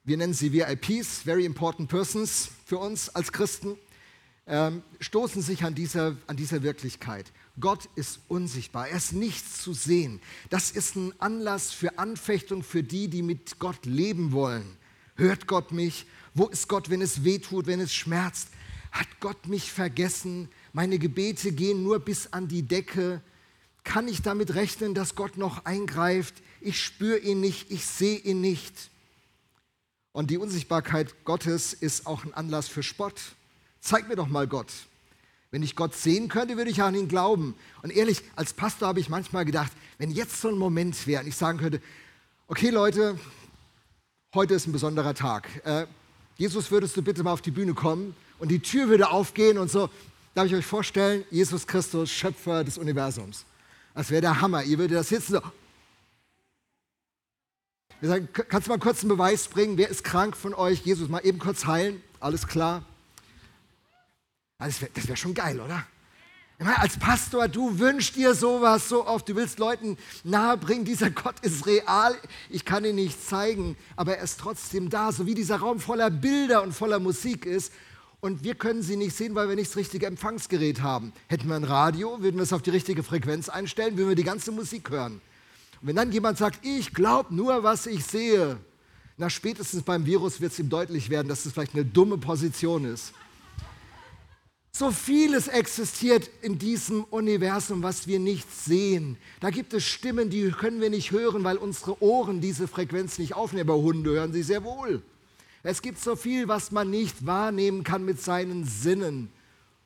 wir 0.03 0.17
nennen 0.17 0.35
sie 0.35 0.53
VIPs, 0.53 1.23
Very 1.23 1.45
Important 1.45 1.89
Persons 1.89 2.49
für 2.65 2.79
uns 2.79 3.11
als 3.11 3.31
Christen, 3.31 3.77
ähm, 4.47 4.83
stoßen 5.01 5.41
sich 5.41 5.65
an 5.65 5.75
dieser, 5.75 6.17
an 6.27 6.37
dieser 6.37 6.63
Wirklichkeit. 6.63 7.31
Gott 7.61 7.89
ist 7.95 8.21
unsichtbar, 8.29 8.89
er 8.89 8.97
ist 8.97 9.13
nichts 9.13 9.63
zu 9.63 9.73
sehen. 9.73 10.21
Das 10.51 10.71
ist 10.71 10.97
ein 10.97 11.13
Anlass 11.21 11.73
für 11.73 11.99
Anfechtung 11.99 12.63
für 12.63 12.83
die, 12.83 13.09
die 13.09 13.23
mit 13.23 13.59
Gott 13.59 13.85
leben 13.87 14.33
wollen. 14.33 14.77
Hört 15.17 15.47
Gott 15.47 15.73
mich? 15.73 16.07
Wo 16.35 16.47
ist 16.47 16.69
Gott, 16.69 16.91
wenn 16.91 17.03
es 17.03 17.25
weh 17.25 17.39
tut, 17.39 17.67
wenn 17.67 17.81
es 17.81 17.93
schmerzt? 17.93 18.49
Hat 18.93 19.09
Gott 19.21 19.49
mich 19.49 19.73
vergessen? 19.73 20.49
Meine 20.73 20.99
Gebete 20.99 21.53
gehen 21.53 21.83
nur 21.83 21.99
bis 21.99 22.33
an 22.33 22.49
die 22.49 22.63
Decke. 22.63 23.21
Kann 23.85 24.09
ich 24.09 24.23
damit 24.23 24.55
rechnen, 24.55 24.95
dass 24.95 25.15
Gott 25.15 25.37
noch 25.37 25.65
eingreift? 25.65 26.35
Ich 26.61 26.83
spüre 26.83 27.19
ihn 27.19 27.41
nicht, 27.41 27.71
ich 27.71 27.87
sehe 27.87 28.19
ihn 28.19 28.41
nicht. 28.41 28.91
Und 30.13 30.31
die 30.31 30.39
Unsichtbarkeit 30.39 31.25
Gottes 31.25 31.73
ist 31.73 32.07
auch 32.07 32.25
ein 32.25 32.35
Anlass 32.35 32.69
für 32.69 32.83
Spott. 32.83 33.21
Zeig 33.81 34.09
mir 34.09 34.17
doch 34.17 34.29
mal 34.29 34.47
Gott. 34.47 34.73
Wenn 35.51 35.63
ich 35.63 35.77
Gott 35.77 35.95
sehen 35.95 36.29
könnte, 36.29 36.57
würde 36.57 36.71
ich 36.71 36.83
an 36.83 36.95
ihn 36.95 37.09
glauben. 37.09 37.55
Und 37.83 37.91
ehrlich, 37.91 38.23
als 38.37 38.53
Pastor 38.53 38.89
habe 38.89 39.01
ich 39.01 39.09
manchmal 39.09 39.45
gedacht, 39.45 39.73
wenn 39.97 40.11
jetzt 40.11 40.41
so 40.41 40.49
ein 40.49 40.59
Moment 40.59 41.07
wäre 41.07 41.23
und 41.23 41.29
ich 41.29 41.37
sagen 41.37 41.59
könnte, 41.59 41.81
okay 42.49 42.69
Leute, 42.69 43.19
heute 44.35 44.55
ist 44.55 44.67
ein 44.67 44.73
besonderer 44.73 45.15
Tag. 45.15 45.49
Äh, 45.65 45.87
Jesus, 46.37 46.71
würdest 46.71 46.97
du 46.97 47.03
bitte 47.03 47.23
mal 47.23 47.33
auf 47.33 47.41
die 47.41 47.51
Bühne 47.51 47.73
kommen 47.73 48.15
und 48.39 48.51
die 48.51 48.61
Tür 48.61 48.89
würde 48.89 49.11
aufgehen 49.11 49.57
und 49.57 49.71
so. 49.71 49.89
Darf 50.35 50.47
ich 50.47 50.55
euch 50.55 50.67
vorstellen, 50.67 51.25
Jesus 51.31 51.67
Christus, 51.67 52.11
Schöpfer 52.11 52.63
des 52.63 52.77
Universums. 52.77 53.45
Das 53.95 54.11
wäre 54.11 54.21
der 54.21 54.41
Hammer. 54.41 54.63
Ihr 54.63 54.79
würdet 54.79 54.99
das 54.99 55.09
sitzen 55.09 55.33
so. 55.33 55.41
Wir 58.01 58.11
sagen, 58.11 58.29
kannst 58.33 58.69
du 58.69 58.71
mal 58.71 58.79
kurz 58.79 59.01
einen 59.01 59.09
Beweis 59.09 59.49
bringen? 59.49 59.77
Wer 59.77 59.89
ist 59.89 60.05
krank 60.05 60.37
von 60.37 60.55
euch? 60.55 60.83
Jesus, 60.83 61.09
mal 61.09 61.27
eben 61.27 61.41
kurz 61.41 61.67
heilen. 61.67 62.01
Alles 62.21 62.47
klar. 62.47 62.85
Das 64.59 64.81
wäre 64.81 64.91
wär 64.95 65.17
schon 65.17 65.35
geil, 65.35 65.61
oder? 65.61 65.87
Meine, 66.59 66.81
als 66.81 66.99
Pastor, 66.99 67.47
du 67.47 67.79
wünschst 67.79 68.17
dir 68.17 68.35
sowas 68.35 68.89
so 68.89 69.07
oft. 69.07 69.29
Du 69.29 69.37
willst 69.37 69.61
Leuten 69.61 69.97
nahebringen, 70.25 70.85
dieser 70.85 71.11
Gott 71.11 71.37
ist 71.43 71.67
real. 71.67 72.17
Ich 72.51 72.65
kann 72.65 72.85
ihn 72.85 72.97
nicht 72.97 73.25
zeigen, 73.25 73.77
aber 73.95 74.17
er 74.17 74.25
ist 74.25 74.41
trotzdem 74.41 74.91
da. 74.91 75.13
So 75.13 75.27
wie 75.27 75.35
dieser 75.35 75.59
Raum 75.59 75.79
voller 75.79 76.11
Bilder 76.11 76.65
und 76.65 76.73
voller 76.73 76.99
Musik 76.99 77.47
ist. 77.47 77.73
Und 78.21 78.43
wir 78.43 78.57
können 78.57 78.83
sie 78.83 78.97
nicht 78.97 79.17
sehen, 79.17 79.37
weil 79.37 79.49
wir 79.49 79.55
nicht 79.55 79.71
das 79.71 79.77
richtige 79.77 80.07
Empfangsgerät 80.07 80.83
haben. 80.83 81.13
Hätten 81.29 81.47
wir 81.49 81.55
ein 81.55 81.63
Radio, 81.63 82.21
würden 82.21 82.39
wir 82.39 82.43
es 82.43 82.53
auf 82.53 82.63
die 82.63 82.71
richtige 82.71 83.05
Frequenz 83.05 83.49
einstellen, 83.49 83.97
würden 83.97 84.09
wir 84.09 84.17
die 84.17 84.25
ganze 84.25 84.51
Musik 84.51 84.91
hören. 84.91 85.21
Und 85.81 85.87
wenn 85.87 85.95
dann 85.95 86.11
jemand 86.11 86.37
sagt, 86.37 86.67
ich 86.67 86.93
glaube 86.93 87.33
nur, 87.33 87.63
was 87.63 87.87
ich 87.87 88.05
sehe, 88.05 88.57
na 89.17 89.31
spätestens 89.31 89.85
beim 89.85 90.05
Virus 90.05 90.41
wird 90.41 90.51
es 90.51 90.59
ihm 90.59 90.69
deutlich 90.69 91.11
werden, 91.11 91.29
dass 91.29 91.39
es 91.39 91.45
das 91.45 91.53
vielleicht 91.53 91.75
eine 91.75 91.85
dumme 91.85 92.19
Position 92.19 92.85
ist. 92.85 93.13
So 94.73 94.91
vieles 94.91 95.49
existiert 95.49 96.31
in 96.43 96.59
diesem 96.59 97.05
Universum, 97.05 97.83
was 97.83 98.07
wir 98.07 98.19
nicht 98.19 98.49
sehen. 98.55 99.17
Da 99.41 99.51
gibt 99.51 99.73
es 99.75 99.85
Stimmen, 99.85 100.31
die 100.31 100.51
können 100.51 100.81
wir 100.81 100.91
nicht 100.91 101.11
hören, 101.11 101.43
weil 101.43 101.57
unsere 101.57 102.01
Ohren 102.03 102.41
diese 102.41 102.69
Frequenz 102.69 103.19
nicht 103.19 103.35
aufnehmen. 103.35 103.69
Aber 103.69 103.81
Hunde 103.81 104.11
hören 104.11 104.33
sie 104.33 104.43
sehr 104.43 104.63
wohl. 104.65 105.03
Es 105.63 105.83
gibt 105.83 105.99
so 105.99 106.15
viel, 106.15 106.47
was 106.49 106.71
man 106.71 106.91
nicht 106.91 107.27
wahrnehmen 107.27 107.83
kann 107.83 108.05
mit 108.05 108.23
seinen 108.23 108.65
Sinnen 108.65 109.31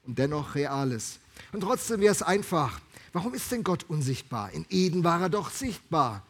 und 0.06 0.18
dennoch 0.18 0.54
Reales. 0.54 1.18
Und 1.52 1.62
trotzdem 1.62 2.00
wäre 2.00 2.12
es 2.12 2.22
einfach. 2.22 2.80
Warum 3.14 3.34
ist 3.34 3.50
denn 3.50 3.64
Gott 3.64 3.84
unsichtbar? 3.88 4.52
In 4.52 4.66
Eden 4.68 5.04
war 5.04 5.22
er 5.22 5.28
doch 5.30 5.50
sichtbar. 5.50 6.22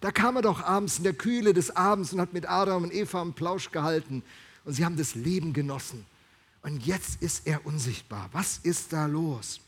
Da 0.00 0.12
kam 0.12 0.36
er 0.36 0.42
doch 0.42 0.62
abends 0.62 0.98
in 0.98 1.04
der 1.04 1.14
Kühle 1.14 1.54
des 1.54 1.74
Abends 1.74 2.12
und 2.12 2.20
hat 2.20 2.32
mit 2.32 2.48
Adam 2.48 2.84
und 2.84 2.94
Eva 2.94 3.22
einen 3.22 3.32
Plausch 3.32 3.72
gehalten. 3.72 4.22
Und 4.64 4.74
sie 4.74 4.84
haben 4.84 4.96
das 4.96 5.14
Leben 5.14 5.52
genossen 5.52 6.06
und 6.64 6.86
jetzt 6.86 7.22
ist 7.22 7.46
er 7.46 7.64
unsichtbar. 7.66 8.30
Was 8.32 8.58
ist 8.62 8.92
da 8.94 9.04
los? 9.04 9.60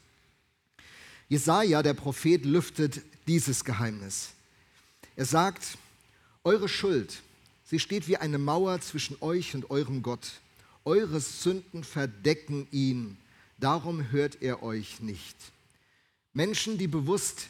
Jesaja, 1.29 1.83
der 1.83 1.93
Prophet, 1.93 2.45
lüftet 2.45 3.03
dieses 3.27 3.65
Geheimnis. 3.65 4.31
Er 5.15 5.27
sagt: 5.27 5.77
Eure 6.43 6.69
Schuld, 6.69 7.23
sie 7.65 7.79
steht 7.79 8.09
wie 8.09 8.17
eine 8.17 8.39
Mauer 8.39 8.81
zwischen 8.81 9.19
euch 9.21 9.55
und 9.55 9.71
eurem 9.71 10.03
Gott. 10.03 10.41
Eure 10.87 11.21
Sünden 11.21 11.85
verdecken 11.85 12.67
ihn, 12.71 13.19
darum 13.59 14.11
hört 14.11 14.41
er 14.41 14.63
euch 14.63 15.01
nicht. 15.01 15.37
Menschen, 16.33 16.79
die 16.79 16.87
bewusst 16.87 17.49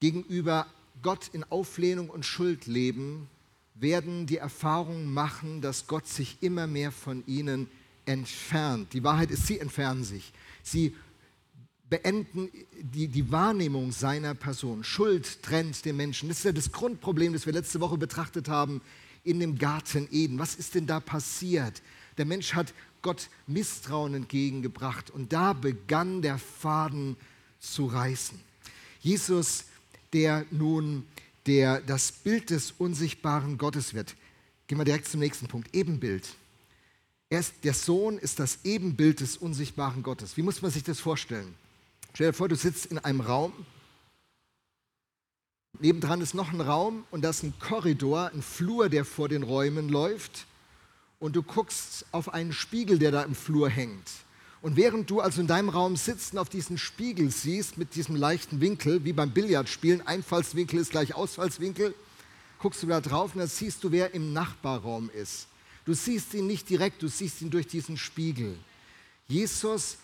gegenüber 0.00 0.66
Gott 1.00 1.30
in 1.32 1.44
Auflehnung 1.44 2.10
und 2.10 2.26
Schuld 2.26 2.66
leben, 2.66 3.26
werden 3.74 4.26
die 4.26 4.36
Erfahrung 4.36 5.06
machen, 5.06 5.62
dass 5.62 5.86
Gott 5.86 6.06
sich 6.06 6.36
immer 6.42 6.66
mehr 6.66 6.92
von 6.92 7.26
ihnen 7.26 7.70
entfernt. 8.06 8.92
Die 8.92 9.04
Wahrheit 9.04 9.30
ist, 9.30 9.46
sie 9.46 9.58
entfernen 9.58 10.04
sich. 10.04 10.32
Sie 10.62 10.94
beenden 11.88 12.50
die, 12.80 13.08
die 13.08 13.30
Wahrnehmung 13.30 13.92
seiner 13.92 14.34
Person. 14.34 14.84
Schuld 14.84 15.42
trennt 15.42 15.84
den 15.84 15.96
Menschen. 15.96 16.28
Das 16.28 16.38
ist 16.38 16.44
ja 16.44 16.52
das 16.52 16.72
Grundproblem, 16.72 17.32
das 17.32 17.46
wir 17.46 17.52
letzte 17.52 17.80
Woche 17.80 17.98
betrachtet 17.98 18.48
haben 18.48 18.80
in 19.22 19.40
dem 19.40 19.58
Garten 19.58 20.08
Eden. 20.10 20.38
Was 20.38 20.54
ist 20.54 20.74
denn 20.74 20.86
da 20.86 21.00
passiert? 21.00 21.82
Der 22.18 22.24
Mensch 22.24 22.54
hat 22.54 22.72
Gott 23.02 23.28
Misstrauen 23.46 24.14
entgegengebracht 24.14 25.10
und 25.10 25.32
da 25.32 25.52
begann 25.52 26.22
der 26.22 26.38
Faden 26.38 27.16
zu 27.58 27.86
reißen. 27.86 28.40
Jesus, 29.00 29.64
der 30.12 30.46
nun 30.50 31.04
der 31.46 31.80
das 31.80 32.10
Bild 32.10 32.50
des 32.50 32.72
unsichtbaren 32.72 33.58
Gottes 33.58 33.94
wird. 33.94 34.16
Gehen 34.66 34.78
wir 34.78 34.84
direkt 34.84 35.08
zum 35.08 35.20
nächsten 35.20 35.46
Punkt. 35.46 35.74
Ebenbild. 35.74 36.26
Ist, 37.30 37.64
der 37.64 37.74
Sohn 37.74 38.18
ist 38.18 38.38
das 38.38 38.60
Ebenbild 38.64 39.20
des 39.20 39.36
unsichtbaren 39.36 40.02
Gottes. 40.02 40.36
Wie 40.36 40.42
muss 40.42 40.62
man 40.62 40.70
sich 40.70 40.84
das 40.84 41.00
vorstellen? 41.00 41.54
Stell 42.12 42.28
dir 42.28 42.32
vor, 42.32 42.48
du 42.48 42.54
sitzt 42.54 42.86
in 42.86 42.98
einem 42.98 43.20
Raum, 43.20 43.52
nebendran 45.80 46.20
ist 46.20 46.34
noch 46.34 46.52
ein 46.52 46.60
Raum 46.60 47.04
und 47.10 47.22
da 47.22 47.30
ist 47.30 47.42
ein 47.42 47.54
Korridor, 47.58 48.30
ein 48.32 48.42
Flur, 48.42 48.88
der 48.88 49.04
vor 49.04 49.28
den 49.28 49.42
Räumen 49.42 49.88
läuft 49.88 50.46
und 51.18 51.34
du 51.34 51.42
guckst 51.42 52.06
auf 52.12 52.32
einen 52.32 52.52
Spiegel, 52.52 52.98
der 52.98 53.10
da 53.10 53.22
im 53.22 53.34
Flur 53.34 53.68
hängt. 53.68 54.10
Und 54.62 54.76
während 54.76 55.10
du 55.10 55.20
also 55.20 55.40
in 55.40 55.46
deinem 55.46 55.68
Raum 55.68 55.96
sitzt 55.96 56.32
und 56.32 56.38
auf 56.38 56.48
diesen 56.48 56.78
Spiegel 56.78 57.30
siehst, 57.30 57.76
mit 57.76 57.94
diesem 57.94 58.16
leichten 58.16 58.60
Winkel, 58.60 59.04
wie 59.04 59.12
beim 59.12 59.30
Billardspielen, 59.30 60.06
Einfallswinkel 60.06 60.78
ist 60.78 60.90
gleich 60.90 61.14
Ausfallswinkel, 61.14 61.94
guckst 62.58 62.82
du 62.82 62.86
da 62.86 63.00
drauf 63.00 63.34
und 63.34 63.40
dann 63.40 63.48
siehst 63.48 63.84
du, 63.84 63.92
wer 63.92 64.14
im 64.14 64.32
Nachbarraum 64.32 65.10
ist. 65.10 65.48
Du 65.84 65.94
siehst 65.94 66.34
ihn 66.34 66.46
nicht 66.46 66.68
direkt, 66.70 67.02
du 67.02 67.08
siehst 67.08 67.42
ihn 67.42 67.50
durch 67.50 67.66
diesen 67.66 67.96
Spiegel. 67.96 68.56
Jesus, 69.28 69.98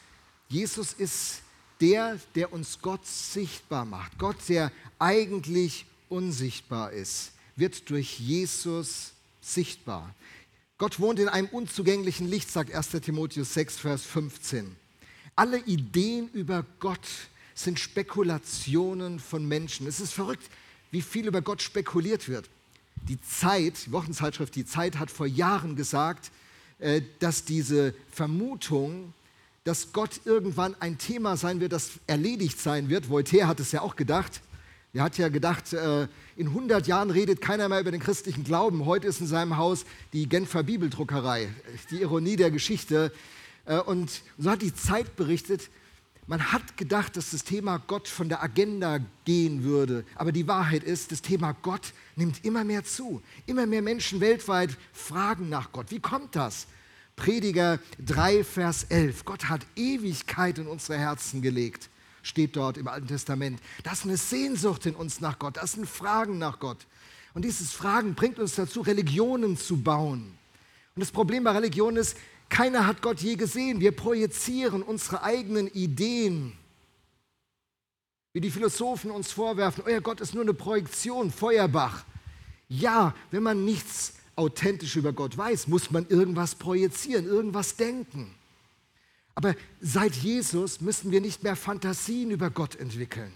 Jesus 0.49 0.93
ist 0.93 1.43
der, 1.81 2.19
der 2.35 2.53
uns 2.53 2.81
Gott 2.81 3.07
sichtbar 3.07 3.85
macht. 3.85 4.19
Gott, 4.19 4.37
der 4.49 4.71
eigentlich 4.99 5.87
unsichtbar 6.09 6.93
ist, 6.93 7.33
wird 7.57 7.89
durch 7.89 8.19
Jesus 8.21 9.13
sichtbar. 9.41 10.15
Gott 10.77 10.99
wohnt 10.99 11.19
in 11.19 11.29
einem 11.29 11.49
unzugänglichen 11.49 12.29
Licht, 12.29 12.51
sagt 12.51 12.73
1 12.73 12.91
Timotheus 13.03 13.55
6, 13.55 13.79
Vers 13.79 14.03
15. 14.03 14.77
Alle 15.37 15.59
Ideen 15.59 16.29
über 16.33 16.65
Gott 16.81 17.07
sind 17.55 17.79
Spekulationen 17.79 19.21
von 19.21 19.47
Menschen. 19.47 19.87
Es 19.87 20.01
ist 20.01 20.13
verrückt, 20.13 20.51
wie 20.91 21.03
viel 21.03 21.27
über 21.27 21.43
Gott 21.43 21.63
spekuliert 21.63 22.29
wird. 22.29 22.49
Die 23.09 23.21
Zeit, 23.21 23.87
die 23.87 23.93
Wochenzeitschrift 23.93 24.55
Die 24.55 24.67
Zeit 24.67 24.99
hat 24.99 25.11
vor 25.11 25.27
Jahren 25.27 25.77
gesagt, 25.77 26.31
äh, 26.79 27.03
dass 27.19 27.45
diese 27.45 27.95
Vermutung, 28.11 29.13
dass 29.65 29.93
Gott 29.93 30.21
irgendwann 30.25 30.75
ein 30.81 30.99
Thema 30.99 31.37
sein 31.37 31.61
wird, 31.61 31.73
das 31.73 31.93
erledigt 32.07 32.61
sein 32.61 32.89
wird, 32.89 33.09
Voltaire 33.09 33.49
hat 33.49 33.61
es 33.61 33.73
ja 33.73 33.83
auch 33.83 33.97
gedacht, 33.97 34.41
er 34.93 35.05
hat 35.05 35.19
ja 35.19 35.29
gedacht, 35.29 35.73
äh, 35.73 36.09
in 36.37 36.49
100 36.49 36.89
Jahren 36.89 37.11
redet 37.11 37.41
keiner 37.41 37.69
mehr 37.69 37.81
über 37.81 37.93
den 37.93 38.01
christlichen 38.01 38.43
Glauben. 38.43 38.87
Heute 38.87 39.07
ist 39.07 39.21
in 39.21 39.29
seinem 39.29 39.57
Haus 39.57 39.85
die 40.13 40.29
Genfer 40.29 40.65
Bibeldruckerei, 40.65 41.49
die 41.93 42.01
Ironie 42.01 42.35
der 42.35 42.51
Geschichte. 42.51 43.13
Äh, 43.67 43.79
und 43.79 44.23
so 44.37 44.51
hat 44.51 44.63
die 44.63 44.75
Zeit 44.75 45.15
berichtet, 45.15 45.71
man 46.27 46.53
hat 46.53 46.77
gedacht, 46.77 47.17
dass 47.17 47.31
das 47.31 47.45
Thema 47.45 47.79
Gott 47.79 48.07
von 48.07 48.29
der 48.29 48.43
Agenda 48.43 49.01
gehen 49.25 49.65
würde. 49.65 50.05
Aber 50.15 50.33
die 50.33 50.47
Wahrheit 50.47 50.85
ist, 50.85 51.11
das 51.11 51.23
Thema 51.23 51.57
Gott 51.63 51.93
nimmt 52.17 52.45
immer 52.45 52.63
mehr 52.63 52.85
zu. 52.85 53.23
Immer 53.47 53.67
mehr 53.67 53.83
Menschen 53.83 54.21
weltweit 54.21 54.77
fragen 54.93 55.49
nach 55.49 55.73
Gott. 55.73 55.91
Wie 55.91 56.01
kommt 56.01 56.37
das? 56.37 56.67
Prediger 57.17 57.79
3, 58.07 58.45
Vers 58.45 58.85
11. 58.85 59.25
Gott 59.25 59.49
hat 59.49 59.67
Ewigkeit 59.77 60.59
in 60.59 60.67
unsere 60.67 60.99
Herzen 60.99 61.43
gelegt 61.43 61.91
steht 62.23 62.57
dort 62.57 62.77
im 62.77 62.89
Alten 62.89 63.07
Testament. 63.07 63.61
Das 63.83 64.01
ist 64.01 64.05
eine 64.05 64.17
Sehnsucht 64.17 64.87
in 64.87 64.95
uns 64.95 65.21
nach 65.21 65.39
Gott, 65.39 65.57
das 65.57 65.73
sind 65.73 65.89
Fragen 65.89 66.39
nach 66.39 66.59
Gott. 66.59 66.87
Und 67.35 67.45
dieses 67.45 67.73
Fragen 67.73 68.15
bringt 68.15 68.39
uns 68.39 68.57
dazu, 68.57 68.81
Religionen 68.81 69.57
zu 69.57 69.77
bauen. 69.77 70.37
Und 70.97 71.01
das 71.01 71.13
Problem 71.13 71.45
bei 71.45 71.53
Religion 71.53 71.97
ist, 71.97 72.17
keiner 72.51 72.87
hat 72.87 73.01
Gott 73.01 73.21
je 73.21 73.37
gesehen. 73.37 73.81
Wir 73.81 73.93
projizieren 73.93 74.83
unsere 74.83 75.23
eigenen 75.23 75.69
Ideen. 75.69 76.53
Wie 78.33 78.41
die 78.41 78.51
Philosophen 78.51 79.11
uns 79.11 79.33
vorwerfen, 79.33 79.83
euer 79.87 80.01
Gott 80.01 80.21
ist 80.21 80.35
nur 80.35 80.43
eine 80.43 80.55
Projektion, 80.55 81.31
Feuerbach. 81.31 82.05
Ja, 82.69 83.15
wenn 83.31 83.43
man 83.43 83.65
nichts 83.65 84.15
authentisch 84.37 84.97
über 84.97 85.13
Gott 85.13 85.37
weiß, 85.37 85.67
muss 85.67 85.91
man 85.91 86.07
irgendwas 86.09 86.55
projizieren, 86.55 87.27
irgendwas 87.27 87.77
denken. 87.77 88.35
Aber 89.35 89.55
seit 89.81 90.15
Jesus 90.15 90.81
müssen 90.81 91.11
wir 91.11 91.21
nicht 91.21 91.43
mehr 91.43 91.57
Fantasien 91.57 92.31
über 92.31 92.51
Gott 92.51 92.77
entwickeln. 92.77 93.33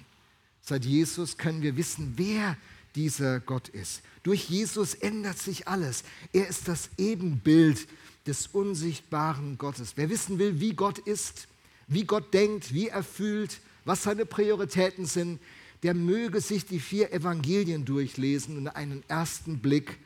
Seit 0.61 0.85
Jesus 0.85 1.37
können 1.37 1.62
wir 1.62 1.76
wissen, 1.76 2.14
wer 2.16 2.56
dieser 2.94 3.40
Gott 3.40 3.68
ist. 3.68 4.02
Durch 4.23 4.49
Jesus 4.49 4.94
ändert 4.94 5.38
sich 5.38 5.68
alles. 5.68 6.04
Er 6.33 6.49
ist 6.49 6.68
das 6.68 6.90
Ebenbild 6.97 7.87
des 8.26 8.47
unsichtbaren 8.49 9.59
Gottes. 9.59 9.93
Wer 9.97 10.11
wissen 10.11 10.38
will, 10.38 10.61
wie 10.61 10.75
Gott 10.75 10.99
ist, 10.99 11.47
wie 11.87 12.04
Gott 12.04 12.33
denkt, 12.33 12.73
wie 12.73 12.88
er 12.88 13.02
fühlt, 13.02 13.61
was 13.85 14.02
seine 14.02 14.25
Prioritäten 14.25 15.07
sind, 15.07 15.40
der 15.83 15.95
möge 15.95 16.40
sich 16.40 16.64
die 16.64 16.81
vier 16.81 17.12
Evangelien 17.12 17.85
durchlesen 17.85 18.57
und 18.57 18.69
einen 18.69 19.02
ersten 19.09 19.59
Blick 19.59 19.99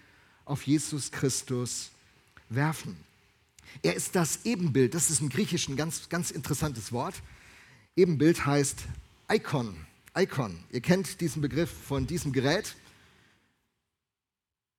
auf 0.45 0.67
Jesus 0.67 1.13
Christus 1.13 1.91
werfen. 2.49 2.97
Er 3.83 3.95
ist 3.95 4.17
das 4.17 4.45
Ebenbild, 4.45 4.95
das 4.95 5.11
ist 5.11 5.21
im 5.21 5.29
Griechischen 5.29 5.75
ein 5.75 5.77
ganz, 5.77 6.09
ganz 6.09 6.31
interessantes 6.31 6.91
Wort. 6.91 7.15
Ebenbild 7.95 8.45
heißt 8.45 8.85
Icon. 9.31 9.77
Icon. 10.17 10.59
Ihr 10.73 10.81
kennt 10.81 11.21
diesen 11.21 11.43
Begriff 11.43 11.71
von 11.71 12.07
diesem 12.07 12.33
Gerät. 12.33 12.75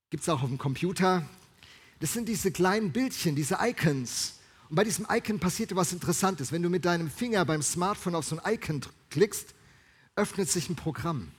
Gibt 0.09 0.23
es 0.23 0.29
auch 0.29 0.41
auf 0.41 0.49
dem 0.49 0.57
Computer. 0.57 1.25
Das 1.99 2.13
sind 2.13 2.29
diese 2.29 2.51
kleinen 2.51 2.91
Bildchen, 2.91 3.35
diese 3.35 3.57
Icons. 3.61 4.35
Und 4.69 4.75
bei 4.75 4.83
diesem 4.83 5.07
Icon 5.09 5.39
passiert 5.39 5.75
was 5.75 5.91
Interessantes. 5.91 6.51
Wenn 6.51 6.63
du 6.63 6.69
mit 6.69 6.85
deinem 6.85 7.09
Finger 7.09 7.43
beim 7.45 7.61
Smartphone 7.61 8.15
auf 8.15 8.25
so 8.25 8.39
ein 8.39 8.53
Icon 8.53 8.81
klickst, 9.09 9.53
öffnet 10.15 10.49
sich 10.49 10.69
ein 10.69 10.75
Programm. 10.75 11.31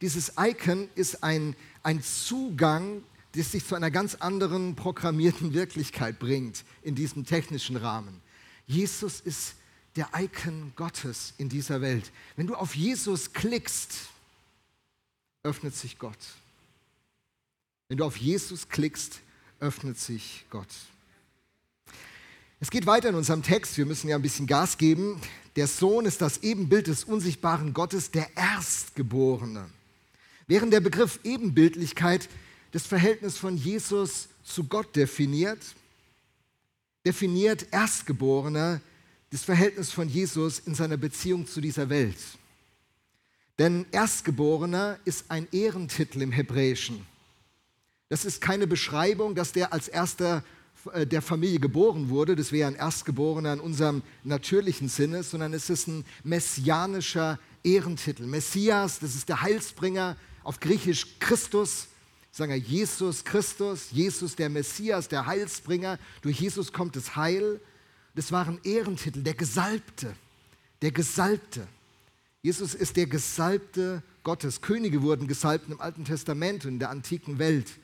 Dieses 0.00 0.32
Icon 0.38 0.88
ist 0.94 1.22
ein, 1.22 1.54
ein 1.82 2.02
Zugang 2.02 3.02
das 3.34 3.52
sich 3.52 3.66
zu 3.66 3.74
einer 3.74 3.90
ganz 3.90 4.16
anderen 4.16 4.76
programmierten 4.76 5.54
Wirklichkeit 5.54 6.18
bringt 6.18 6.64
in 6.82 6.94
diesem 6.94 7.24
technischen 7.24 7.76
Rahmen. 7.76 8.20
Jesus 8.66 9.20
ist 9.20 9.54
der 9.96 10.08
Icon 10.16 10.72
Gottes 10.76 11.34
in 11.38 11.48
dieser 11.48 11.80
Welt. 11.80 12.10
Wenn 12.36 12.46
du 12.46 12.54
auf 12.54 12.74
Jesus 12.74 13.32
klickst, 13.32 14.08
öffnet 15.42 15.74
sich 15.74 15.98
Gott. 15.98 16.18
Wenn 17.88 17.98
du 17.98 18.04
auf 18.04 18.16
Jesus 18.16 18.68
klickst, 18.68 19.20
öffnet 19.62 19.98
sich 19.98 20.44
Gott. 20.50 20.68
Es 22.60 22.70
geht 22.70 22.84
weiter 22.86 23.08
in 23.08 23.14
unserem 23.14 23.42
Text. 23.42 23.78
Wir 23.78 23.86
müssen 23.86 24.08
ja 24.08 24.16
ein 24.16 24.22
bisschen 24.22 24.46
Gas 24.46 24.76
geben. 24.76 25.20
Der 25.56 25.66
Sohn 25.66 26.04
ist 26.04 26.20
das 26.20 26.38
Ebenbild 26.42 26.88
des 26.88 27.04
unsichtbaren 27.04 27.72
Gottes, 27.72 28.10
der 28.10 28.36
Erstgeborene. 28.36 29.70
Während 30.46 30.72
der 30.72 30.80
Begriff 30.80 31.20
Ebenbildlichkeit 31.24 32.28
das 32.72 32.86
Verhältnis 32.86 33.38
von 33.38 33.56
Jesus 33.56 34.28
zu 34.42 34.64
Gott 34.64 34.94
definiert, 34.96 35.60
definiert 37.06 37.66
Erstgeborener 37.70 38.80
das 39.30 39.44
Verhältnis 39.44 39.90
von 39.90 40.08
Jesus 40.08 40.58
in 40.58 40.74
seiner 40.74 40.96
Beziehung 40.96 41.46
zu 41.46 41.60
dieser 41.60 41.88
Welt. 41.88 42.18
Denn 43.58 43.86
Erstgeborener 43.92 44.98
ist 45.04 45.30
ein 45.30 45.46
Ehrentitel 45.52 46.20
im 46.20 46.32
Hebräischen. 46.32 47.06
Das 48.12 48.26
ist 48.26 48.42
keine 48.42 48.66
Beschreibung, 48.66 49.34
dass 49.34 49.52
der 49.52 49.72
als 49.72 49.88
erster 49.88 50.44
äh, 50.92 51.06
der 51.06 51.22
Familie 51.22 51.58
geboren 51.58 52.10
wurde, 52.10 52.36
das 52.36 52.52
wäre 52.52 52.68
ein 52.68 52.74
Erstgeborener 52.74 53.54
in 53.54 53.60
unserem 53.60 54.02
natürlichen 54.22 54.90
Sinne, 54.90 55.22
sondern 55.22 55.54
es 55.54 55.70
ist 55.70 55.88
ein 55.88 56.04
messianischer 56.22 57.38
Ehrentitel. 57.64 58.26
Messias, 58.26 58.98
das 58.98 59.14
ist 59.14 59.30
der 59.30 59.40
Heilsbringer, 59.40 60.18
auf 60.44 60.60
Griechisch 60.60 61.18
Christus, 61.20 61.86
sagen 62.32 62.52
wir 62.52 62.58
Jesus 62.58 63.24
Christus, 63.24 63.86
Jesus 63.92 64.36
der 64.36 64.50
Messias, 64.50 65.08
der 65.08 65.24
Heilsbringer. 65.24 65.98
Durch 66.20 66.38
Jesus 66.38 66.70
kommt 66.70 66.96
das 66.96 67.16
Heil. 67.16 67.62
Das 68.14 68.30
waren 68.30 68.60
Ehrentitel, 68.62 69.22
der 69.22 69.32
Gesalbte, 69.32 70.14
der 70.82 70.90
Gesalbte. 70.90 71.66
Jesus 72.42 72.74
ist 72.74 72.94
der 72.98 73.06
Gesalbte 73.06 74.02
Gottes. 74.22 74.60
Könige 74.60 75.00
wurden 75.00 75.28
gesalbt 75.28 75.70
im 75.70 75.80
Alten 75.80 76.04
Testament 76.04 76.66
und 76.66 76.72
in 76.72 76.78
der 76.78 76.90
antiken 76.90 77.38
Welt. 77.38 77.78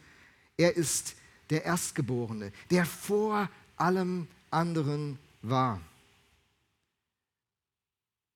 Er 0.59 0.77
ist 0.77 1.15
der 1.49 1.65
Erstgeborene, 1.65 2.53
der 2.71 2.85
vor 2.85 3.49
allem 3.77 4.27
anderen 4.51 5.19
war. 5.41 5.81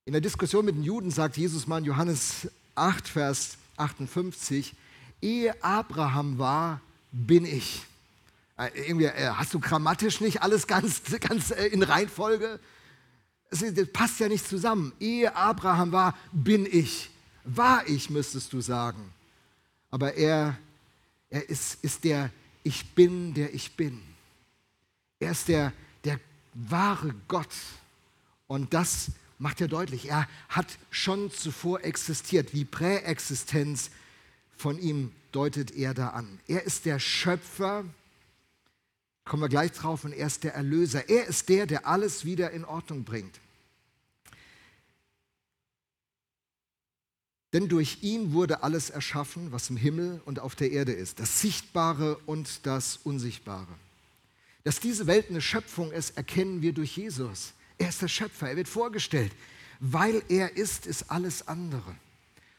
In 0.05 0.13
der 0.13 0.23
Diskussion 0.23 0.65
mit 0.65 0.77
den 0.77 0.83
Juden 0.83 1.11
sagt 1.11 1.37
Jesus 1.37 1.67
mal 1.67 1.79
in 1.79 1.85
Johannes 1.85 2.49
8, 2.75 3.07
Vers 3.07 3.59
58, 3.77 4.75
ehe 5.21 5.63
Abraham 5.63 6.39
war, 6.39 6.81
bin 7.13 7.45
ich. 7.45 7.85
Äh, 8.57 8.71
irgendwie, 8.87 9.07
äh, 9.07 9.31
hast 9.35 9.53
du 9.55 9.61
grammatisch 9.61 10.21
nicht 10.21 10.43
alles 10.43 10.67
ganz, 10.67 11.03
ganz 11.21 11.51
äh, 11.51 11.67
in 11.67 11.83
Reihenfolge? 11.83 12.61
Das 13.51 13.63
passt 13.93 14.21
ja 14.21 14.29
nicht 14.29 14.47
zusammen. 14.47 14.93
Ehe 14.99 15.37
Abraham 15.37 15.93
war, 15.93 16.17
bin 16.33 16.67
ich. 16.67 17.11
War 17.45 17.87
ich, 17.87 18.09
müsstest 18.09 18.53
du 18.53 18.61
sagen. 18.61 19.13
Aber 19.91 20.15
er, 20.15 20.57
er 21.33 21.49
ist, 21.49 21.83
ist 21.83 22.05
der 22.05 22.31
Ich 22.63 22.95
bin, 22.95 23.33
der 23.35 23.55
ich 23.55 23.75
bin. 23.75 24.01
Er 25.19 25.33
ist 25.33 25.49
der, 25.49 25.73
der 26.05 26.21
wahre 26.53 27.15
Gott. 27.27 27.55
Und 28.47 28.75
das 28.75 29.11
macht 29.39 29.61
er 29.63 29.69
deutlich. 29.69 30.11
Er 30.11 30.29
hat 30.51 30.79
schon 30.91 31.31
zuvor 31.31 31.83
existiert, 31.85 32.53
wie 32.53 32.67
Präexistenz 32.67 33.91
von 34.57 34.79
ihm 34.79 35.11
deutet 35.33 35.75
er 35.75 35.95
da 35.95 36.11
an. 36.11 36.39
Er 36.47 36.65
ist 36.65 36.85
der 36.85 36.99
Schöpfer, 36.99 37.87
kommen 39.25 39.43
wir 39.43 39.49
gleich 39.49 39.73
drauf, 39.73 40.05
und 40.05 40.13
er 40.13 40.27
ist 40.27 40.45
der 40.45 40.55
Erlöser. 40.55 41.09
Er 41.09 41.27
ist 41.27 41.49
der, 41.49 41.67
der 41.67 41.87
alles 41.87 42.27
wieder 42.27 42.51
in 42.51 42.67
Ordnung 42.67 43.05
bringt. 43.05 43.41
Denn 47.53 47.69
durch 47.69 47.99
ihn 48.03 48.33
wurde 48.33 48.63
alles 48.63 48.89
erschaffen, 48.91 49.53
was 49.53 49.69
im 49.69 49.77
Himmel 49.77 50.23
und 50.25 50.39
auf 50.39 50.55
der 50.55 50.71
Erde 50.71 50.93
ist, 50.93 51.21
das 51.21 51.41
Sichtbare 51.41 52.17
und 52.25 52.67
das 52.67 52.99
Unsichtbare. 53.05 53.75
Dass 54.65 54.81
diese 54.81 55.07
Welt 55.07 55.29
eine 55.29 55.41
Schöpfung 55.41 55.93
ist, 55.93 56.17
erkennen 56.17 56.63
wir 56.63 56.73
durch 56.73 56.97
Jesus. 56.97 57.53
Er 57.79 57.89
ist 57.89 58.01
der 58.01 58.09
Schöpfer, 58.09 58.49
er 58.49 58.57
wird 58.57 58.69
vorgestellt. 58.69 59.33
Weil 59.81 60.23
er 60.29 60.57
ist, 60.57 60.87
ist 60.87 61.11
alles 61.11 61.49
andere. 61.49 61.97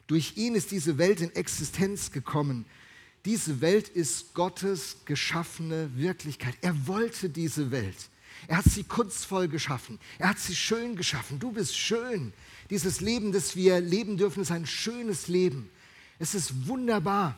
Durch 0.07 0.35
ihn 0.35 0.55
ist 0.55 0.71
diese 0.71 0.97
Welt 0.97 1.21
in 1.21 1.33
Existenz 1.33 2.11
gekommen. 2.11 2.65
Diese 3.23 3.61
Welt 3.61 3.87
ist 3.87 4.33
Gottes 4.33 4.97
geschaffene 5.05 5.89
Wirklichkeit. 5.95 6.55
Er 6.61 6.87
wollte 6.87 7.29
diese 7.29 7.71
Welt. 7.71 7.95
Er 8.47 8.57
hat 8.57 8.65
sie 8.65 8.83
kunstvoll 8.83 9.47
geschaffen. 9.47 9.99
Er 10.19 10.29
hat 10.29 10.39
sie 10.39 10.55
schön 10.55 10.97
geschaffen. 10.97 11.39
Du 11.39 11.53
bist 11.53 11.77
schön. 11.77 12.33
Dieses 12.69 13.01
Leben, 13.01 13.31
das 13.31 13.55
wir 13.55 13.79
leben 13.79 14.17
dürfen, 14.17 14.41
ist 14.41 14.51
ein 14.51 14.65
schönes 14.65 15.27
Leben. 15.27 15.69
Es 16.19 16.35
ist 16.35 16.67
wunderbar. 16.67 17.37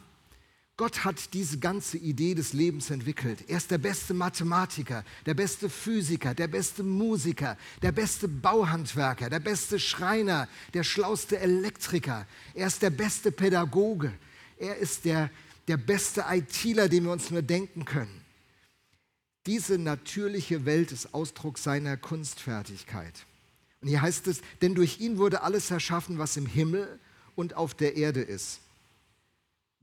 Gott 0.77 1.05
hat 1.05 1.33
diese 1.33 1.57
ganze 1.59 1.97
Idee 1.97 2.35
des 2.35 2.51
Lebens 2.51 2.89
entwickelt. 2.89 3.45
Er 3.47 3.57
ist 3.57 3.71
der 3.71 3.77
beste 3.77 4.13
Mathematiker, 4.13 5.05
der 5.25 5.33
beste 5.33 5.69
Physiker, 5.69 6.33
der 6.33 6.49
beste 6.49 6.83
Musiker, 6.83 7.57
der 7.81 7.93
beste 7.93 8.27
Bauhandwerker, 8.27 9.29
der 9.29 9.39
beste 9.39 9.79
Schreiner, 9.79 10.49
der 10.73 10.83
schlauste 10.83 11.39
Elektriker. 11.39 12.27
Er 12.53 12.67
ist 12.67 12.81
der 12.81 12.89
beste 12.89 13.31
Pädagoge. 13.31 14.11
Er 14.57 14.75
ist 14.75 15.05
der, 15.05 15.29
der 15.69 15.77
beste 15.77 16.25
ITler, 16.29 16.89
den 16.89 17.05
wir 17.05 17.11
uns 17.13 17.31
nur 17.31 17.41
denken 17.41 17.85
können. 17.85 18.21
Diese 19.45 19.77
natürliche 19.77 20.65
Welt 20.65 20.91
ist 20.91 21.13
Ausdruck 21.13 21.57
seiner 21.57 21.95
Kunstfertigkeit. 21.95 23.25
Hier 23.87 24.01
heißt 24.01 24.27
es, 24.27 24.41
denn 24.61 24.75
durch 24.75 24.99
ihn 24.99 25.17
wurde 25.17 25.41
alles 25.41 25.71
erschaffen, 25.71 26.17
was 26.17 26.37
im 26.37 26.45
Himmel 26.45 26.99
und 27.35 27.55
auf 27.55 27.73
der 27.73 27.95
Erde 27.95 28.21
ist 28.21 28.59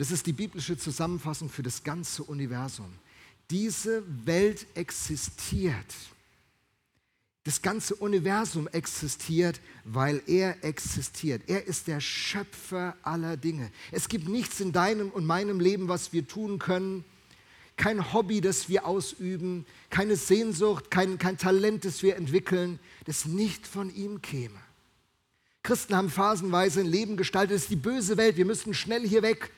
das 0.03 0.11
ist 0.11 0.27
die 0.27 0.33
biblische 0.33 0.77
Zusammenfassung 0.77 1.49
für 1.49 1.63
das 1.63 1.85
ganze 1.85 2.25
Universum. 2.25 2.93
Diese 3.51 4.03
Welt 4.27 4.67
existiert. 4.75 5.95
Das 7.45 7.63
ganze 7.63 7.95
Universum 7.95 8.67
existiert, 8.67 9.61
weil 9.85 10.21
er 10.27 10.65
existiert. 10.65 11.43
Er 11.47 11.67
ist 11.69 11.87
der 11.87 12.01
Schöpfer 12.01 12.97
aller 13.05 13.37
Dinge. 13.37 13.71
Es 13.93 14.09
gibt 14.09 14.29
nichts 14.29 14.59
in 14.59 14.73
deinem 14.73 15.09
und 15.09 15.25
meinem 15.25 15.61
Leben, 15.61 15.87
was 15.87 16.13
wir 16.13 16.27
tun 16.27 16.59
können. 16.59 17.05
Kein 17.83 18.13
Hobby, 18.13 18.41
das 18.41 18.69
wir 18.69 18.87
ausüben, 18.87 19.67
keine 19.91 20.15
Sehnsucht, 20.15 20.89
kein, 20.89 21.19
kein 21.19 21.37
Talent, 21.37 21.85
das 21.85 22.05
wir 22.05 22.15
entwickeln, 22.15 22.79
das 23.07 23.25
nicht 23.25 23.67
von 23.67 23.93
ihm 23.93 24.23
käme. 24.23 24.55
Christen 25.65 25.97
haben 25.97 26.09
phasenweise 26.09 26.79
ein 26.79 26.87
Leben 26.87 27.17
gestaltet, 27.17 27.57
es 27.57 27.63
ist 27.63 27.71
die 27.71 27.77
böse 27.77 28.17
Welt, 28.17 28.37
wir 28.37 28.45
müssen 28.45 28.73
schnell 28.73 29.07
hier 29.07 29.23
weg 29.23 29.51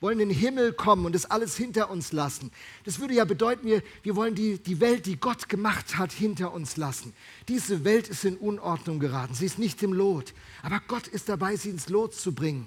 wollen 0.00 0.18
in 0.18 0.28
den 0.28 0.38
Himmel 0.38 0.72
kommen 0.72 1.06
und 1.06 1.14
das 1.14 1.30
alles 1.30 1.56
hinter 1.56 1.88
uns 1.90 2.12
lassen. 2.12 2.50
Das 2.84 2.98
würde 2.98 3.14
ja 3.14 3.24
bedeuten, 3.24 3.66
wir, 3.66 3.82
wir 4.02 4.16
wollen 4.16 4.34
die, 4.34 4.58
die 4.58 4.80
Welt, 4.80 5.06
die 5.06 5.16
Gott 5.16 5.48
gemacht 5.48 5.96
hat, 5.96 6.12
hinter 6.12 6.52
uns 6.52 6.76
lassen. 6.76 7.14
Diese 7.48 7.84
Welt 7.84 8.08
ist 8.08 8.24
in 8.24 8.36
Unordnung 8.36 8.98
geraten, 8.98 9.34
sie 9.34 9.46
ist 9.46 9.60
nicht 9.60 9.82
im 9.82 9.92
Lot. 9.92 10.34
Aber 10.62 10.80
Gott 10.88 11.06
ist 11.06 11.28
dabei, 11.28 11.56
sie 11.56 11.70
ins 11.70 11.88
Lot 11.88 12.14
zu 12.14 12.34
bringen. 12.34 12.66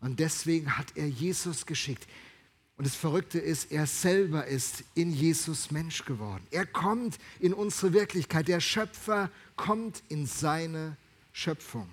Und 0.00 0.20
deswegen 0.20 0.76
hat 0.76 0.88
er 0.96 1.06
Jesus 1.06 1.64
geschickt. 1.64 2.06
Und 2.76 2.86
das 2.86 2.96
Verrückte 2.96 3.38
ist, 3.38 3.70
er 3.70 3.86
selber 3.86 4.46
ist 4.46 4.82
in 4.94 5.12
Jesus 5.12 5.70
Mensch 5.70 6.04
geworden. 6.04 6.44
Er 6.50 6.66
kommt 6.66 7.18
in 7.38 7.54
unsere 7.54 7.92
Wirklichkeit. 7.92 8.48
Der 8.48 8.60
Schöpfer 8.60 9.30
kommt 9.56 10.02
in 10.08 10.26
seine 10.26 10.96
Schöpfung. 11.32 11.88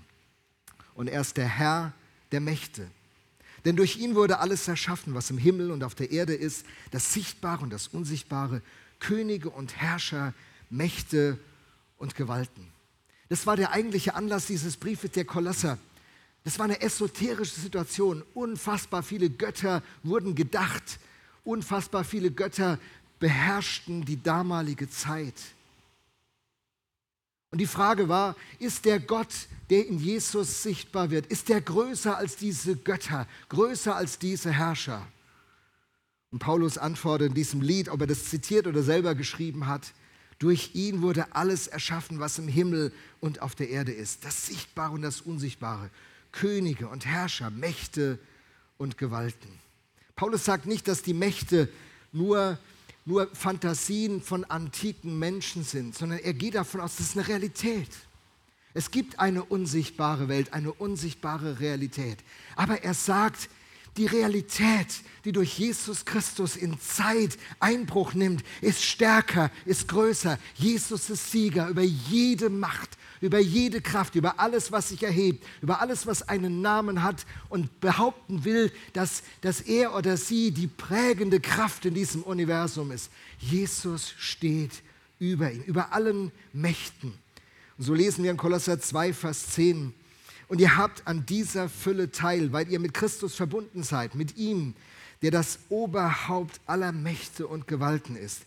Und 0.95 1.07
er 1.07 1.21
ist 1.21 1.37
der 1.37 1.47
Herr 1.47 1.93
der 2.31 2.41
Mächte. 2.41 2.89
Denn 3.63 3.75
durch 3.75 3.97
ihn 3.97 4.15
wurde 4.15 4.39
alles 4.39 4.67
erschaffen, 4.67 5.13
was 5.13 5.29
im 5.29 5.37
Himmel 5.37 5.69
und 5.69 5.83
auf 5.83 5.93
der 5.93 6.11
Erde 6.11 6.33
ist, 6.33 6.65
das 6.89 7.13
Sichtbare 7.13 7.61
und 7.63 7.69
das 7.69 7.87
Unsichtbare, 7.87 8.63
Könige 8.99 9.51
und 9.51 9.77
Herrscher, 9.77 10.33
Mächte 10.71 11.37
und 11.97 12.15
Gewalten. 12.15 12.67
Das 13.29 13.45
war 13.45 13.55
der 13.55 13.71
eigentliche 13.71 14.15
Anlass 14.15 14.47
dieses 14.47 14.77
Briefes 14.77 15.11
der 15.11 15.25
Kolosser. 15.25 15.77
Das 16.43 16.57
war 16.57 16.65
eine 16.65 16.81
esoterische 16.81 17.59
Situation. 17.59 18.23
Unfassbar 18.33 19.03
viele 19.03 19.29
Götter 19.29 19.83
wurden 20.03 20.35
gedacht. 20.35 20.99
Unfassbar 21.43 22.03
viele 22.03 22.31
Götter 22.31 22.79
beherrschten 23.19 24.03
die 24.03 24.21
damalige 24.21 24.89
Zeit. 24.89 25.35
Und 27.51 27.59
die 27.59 27.67
Frage 27.67 28.07
war, 28.07 28.35
ist 28.59 28.85
der 28.85 28.99
Gott, 28.99 29.47
der 29.69 29.85
in 29.85 29.99
Jesus 29.99 30.63
sichtbar 30.63 31.11
wird, 31.11 31.25
ist 31.27 31.49
der 31.49 31.61
größer 31.61 32.17
als 32.17 32.37
diese 32.37 32.75
Götter, 32.77 33.27
größer 33.49 33.95
als 33.95 34.17
diese 34.17 34.51
Herrscher? 34.51 35.05
Und 36.31 36.39
Paulus 36.39 36.77
antwortet 36.77 37.29
in 37.29 37.33
diesem 37.33 37.61
Lied, 37.61 37.89
ob 37.89 38.01
er 38.01 38.07
das 38.07 38.29
zitiert 38.29 38.67
oder 38.67 38.83
selber 38.83 39.15
geschrieben 39.15 39.67
hat, 39.67 39.93
durch 40.39 40.71
ihn 40.73 41.01
wurde 41.01 41.35
alles 41.35 41.67
erschaffen, 41.67 42.19
was 42.19 42.39
im 42.39 42.47
Himmel 42.47 42.91
und 43.19 43.41
auf 43.41 43.53
der 43.53 43.69
Erde 43.69 43.91
ist, 43.91 44.25
das 44.25 44.47
Sichtbare 44.47 44.93
und 44.93 45.01
das 45.01 45.21
Unsichtbare, 45.21 45.91
Könige 46.31 46.87
und 46.87 47.05
Herrscher, 47.05 47.49
Mächte 47.49 48.19
und 48.77 48.97
Gewalten. 48.97 49.59
Paulus 50.15 50.45
sagt 50.45 50.65
nicht, 50.65 50.87
dass 50.87 51.01
die 51.01 51.13
Mächte 51.13 51.69
nur 52.11 52.57
nur 53.05 53.27
Fantasien 53.33 54.21
von 54.21 54.43
antiken 54.45 55.17
Menschen 55.17 55.63
sind, 55.63 55.95
sondern 55.95 56.19
er 56.19 56.33
geht 56.33 56.55
davon 56.55 56.81
aus, 56.81 56.97
das 56.97 57.07
ist 57.07 57.17
eine 57.17 57.27
Realität. 57.27 57.89
Es 58.73 58.91
gibt 58.91 59.19
eine 59.19 59.43
unsichtbare 59.43 60.27
Welt, 60.27 60.53
eine 60.53 60.71
unsichtbare 60.71 61.59
Realität. 61.59 62.19
Aber 62.55 62.83
er 62.83 62.93
sagt, 62.93 63.49
die 63.97 64.05
Realität, 64.05 64.87
die 65.25 65.31
durch 65.31 65.59
Jesus 65.59 66.05
Christus 66.05 66.55
in 66.55 66.79
Zeit 66.79 67.37
Einbruch 67.59 68.13
nimmt, 68.13 68.43
ist 68.61 68.83
stärker, 68.83 69.51
ist 69.65 69.87
größer. 69.87 70.39
Jesus 70.55 71.09
ist 71.09 71.31
Sieger 71.31 71.67
über 71.67 71.81
jede 71.81 72.49
Macht, 72.49 72.97
über 73.19 73.39
jede 73.39 73.81
Kraft, 73.81 74.15
über 74.15 74.39
alles, 74.39 74.71
was 74.71 74.89
sich 74.89 75.03
erhebt, 75.03 75.45
über 75.61 75.81
alles, 75.81 76.07
was 76.07 76.27
einen 76.27 76.61
Namen 76.61 77.03
hat 77.03 77.25
und 77.49 77.81
behaupten 77.81 78.45
will, 78.45 78.71
dass, 78.93 79.23
dass 79.41 79.61
er 79.61 79.95
oder 79.95 80.15
sie 80.15 80.51
die 80.51 80.67
prägende 80.67 81.39
Kraft 81.39 81.85
in 81.85 81.93
diesem 81.93 82.23
Universum 82.23 82.91
ist. 82.91 83.11
Jesus 83.39 84.13
steht 84.17 84.71
über 85.19 85.51
ihn, 85.51 85.63
über 85.63 85.91
allen 85.91 86.31
Mächten. 86.53 87.13
Und 87.77 87.83
so 87.83 87.93
lesen 87.93 88.23
wir 88.23 88.31
in 88.31 88.37
Kolosser 88.37 88.79
2, 88.79 89.13
Vers 89.13 89.49
10. 89.49 89.93
Und 90.51 90.59
ihr 90.59 90.75
habt 90.75 91.07
an 91.07 91.25
dieser 91.25 91.69
Fülle 91.69 92.11
teil, 92.11 92.51
weil 92.51 92.67
ihr 92.67 92.81
mit 92.81 92.93
Christus 92.93 93.35
verbunden 93.35 93.83
seid, 93.83 94.15
mit 94.15 94.35
ihm, 94.35 94.73
der 95.21 95.31
das 95.31 95.59
Oberhaupt 95.69 96.59
aller 96.65 96.91
Mächte 96.91 97.47
und 97.47 97.69
Gewalten 97.69 98.17
ist. 98.17 98.41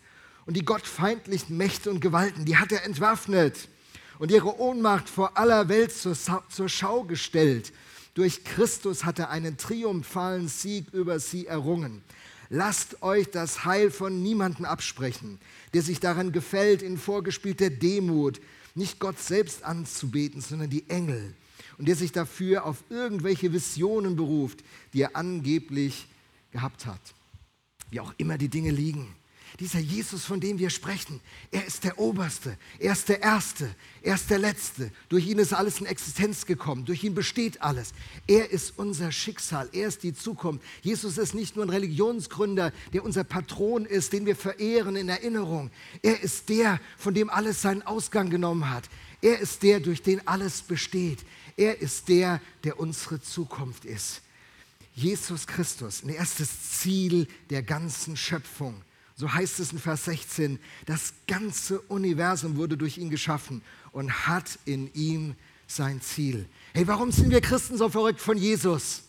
Und 0.44 0.54
die 0.58 0.66
gottfeindlichen 0.66 1.56
Mächte 1.56 1.88
und 1.88 2.00
Gewalten, 2.00 2.44
die 2.44 2.58
hat 2.58 2.72
er 2.72 2.84
entwaffnet 2.84 3.70
und 4.18 4.30
ihre 4.30 4.60
Ohnmacht 4.60 5.08
vor 5.08 5.38
aller 5.38 5.70
Welt 5.70 5.92
zur, 5.92 6.14
zur 6.50 6.68
Schau 6.68 7.04
gestellt. 7.04 7.72
Durch 8.12 8.44
Christus 8.44 9.06
hat 9.06 9.18
er 9.18 9.30
einen 9.30 9.56
triumphalen 9.56 10.48
Sieg 10.48 10.92
über 10.92 11.18
sie 11.18 11.46
errungen. 11.46 12.02
Lasst 12.50 13.02
euch 13.02 13.30
das 13.30 13.64
Heil 13.64 13.90
von 13.90 14.22
niemandem 14.22 14.66
absprechen, 14.66 15.38
der 15.72 15.80
sich 15.80 16.00
daran 16.00 16.32
gefällt, 16.32 16.82
in 16.82 16.98
vorgespielter 16.98 17.70
Demut 17.70 18.42
nicht 18.74 18.98
Gott 18.98 19.18
selbst 19.18 19.64
anzubeten, 19.64 20.42
sondern 20.42 20.68
die 20.68 20.90
Engel. 20.90 21.34
Und 21.78 21.88
der 21.88 21.96
sich 21.96 22.12
dafür 22.12 22.64
auf 22.64 22.84
irgendwelche 22.88 23.52
Visionen 23.52 24.16
beruft, 24.16 24.64
die 24.92 25.02
er 25.02 25.16
angeblich 25.16 26.06
gehabt 26.52 26.87
hat. 26.87 27.00
Wie 27.90 28.00
auch 28.00 28.14
immer 28.16 28.38
die 28.38 28.48
Dinge 28.48 28.70
liegen. 28.70 29.14
Dieser 29.60 29.78
Jesus, 29.78 30.24
von 30.24 30.40
dem 30.40 30.58
wir 30.58 30.68
sprechen, 30.68 31.20
er 31.52 31.64
ist 31.64 31.84
der 31.84 32.00
Oberste, 32.00 32.58
er 32.80 32.92
ist 32.92 33.08
der 33.08 33.22
Erste, 33.22 33.72
er 34.02 34.16
ist 34.16 34.28
der 34.28 34.40
Letzte. 34.40 34.90
Durch 35.08 35.28
ihn 35.28 35.38
ist 35.38 35.52
alles 35.52 35.78
in 35.78 35.87
Existenz 35.87 36.44
gekommen, 36.44 36.84
durch 36.84 37.04
ihn 37.04 37.14
besteht 37.14 37.62
alles. 37.62 37.92
Er 38.26 38.50
ist 38.50 38.76
unser 38.76 39.12
Schicksal, 39.12 39.68
er 39.72 39.87
ist 39.87 40.02
die 40.02 40.12
Zukunft. 40.12 40.64
Jesus 40.82 41.18
ist 41.18 41.34
nicht 41.34 41.54
nur 41.54 41.64
ein 41.64 41.70
Religionsgründer, 41.70 42.72
der 42.92 43.04
unser 43.04 43.22
Patron 43.22 43.84
ist, 43.87 44.12
den 44.12 44.26
wir 44.26 44.34
verehren 44.34 44.96
in 44.96 45.08
Erinnerung. 45.08 45.70
Er 46.02 46.20
ist 46.20 46.48
der, 46.48 46.80
von 46.98 47.14
dem 47.14 47.30
alles 47.30 47.62
seinen 47.62 47.82
Ausgang 47.82 48.30
genommen 48.30 48.70
hat. 48.70 48.90
Er 49.22 49.38
ist 49.38 49.62
der, 49.62 49.78
durch 49.78 50.02
den 50.02 50.26
alles 50.26 50.62
besteht. 50.62 51.24
Er 51.56 51.80
ist 51.80 52.08
der, 52.08 52.40
der 52.64 52.80
unsere 52.80 53.20
Zukunft 53.20 53.84
ist. 53.84 54.22
Jesus 54.94 55.46
Christus, 55.46 56.02
ein 56.02 56.08
erstes 56.10 56.78
Ziel 56.78 57.26
der 57.50 57.62
ganzen 57.62 58.16
Schöpfung. 58.16 58.82
So 59.16 59.32
heißt 59.32 59.60
es 59.60 59.72
in 59.72 59.78
Vers 59.78 60.06
16, 60.06 60.58
das 60.86 61.14
ganze 61.26 61.80
Universum 61.82 62.56
wurde 62.56 62.76
durch 62.76 62.98
ihn 62.98 63.10
geschaffen 63.10 63.62
und 63.92 64.26
hat 64.26 64.58
in 64.64 64.92
ihm 64.94 65.36
sein 65.66 66.00
Ziel. 66.00 66.48
Hey, 66.72 66.86
warum 66.86 67.12
sind 67.12 67.30
wir 67.30 67.40
Christen 67.40 67.76
so 67.76 67.88
verrückt 67.88 68.20
von 68.20 68.36
Jesus? 68.36 69.04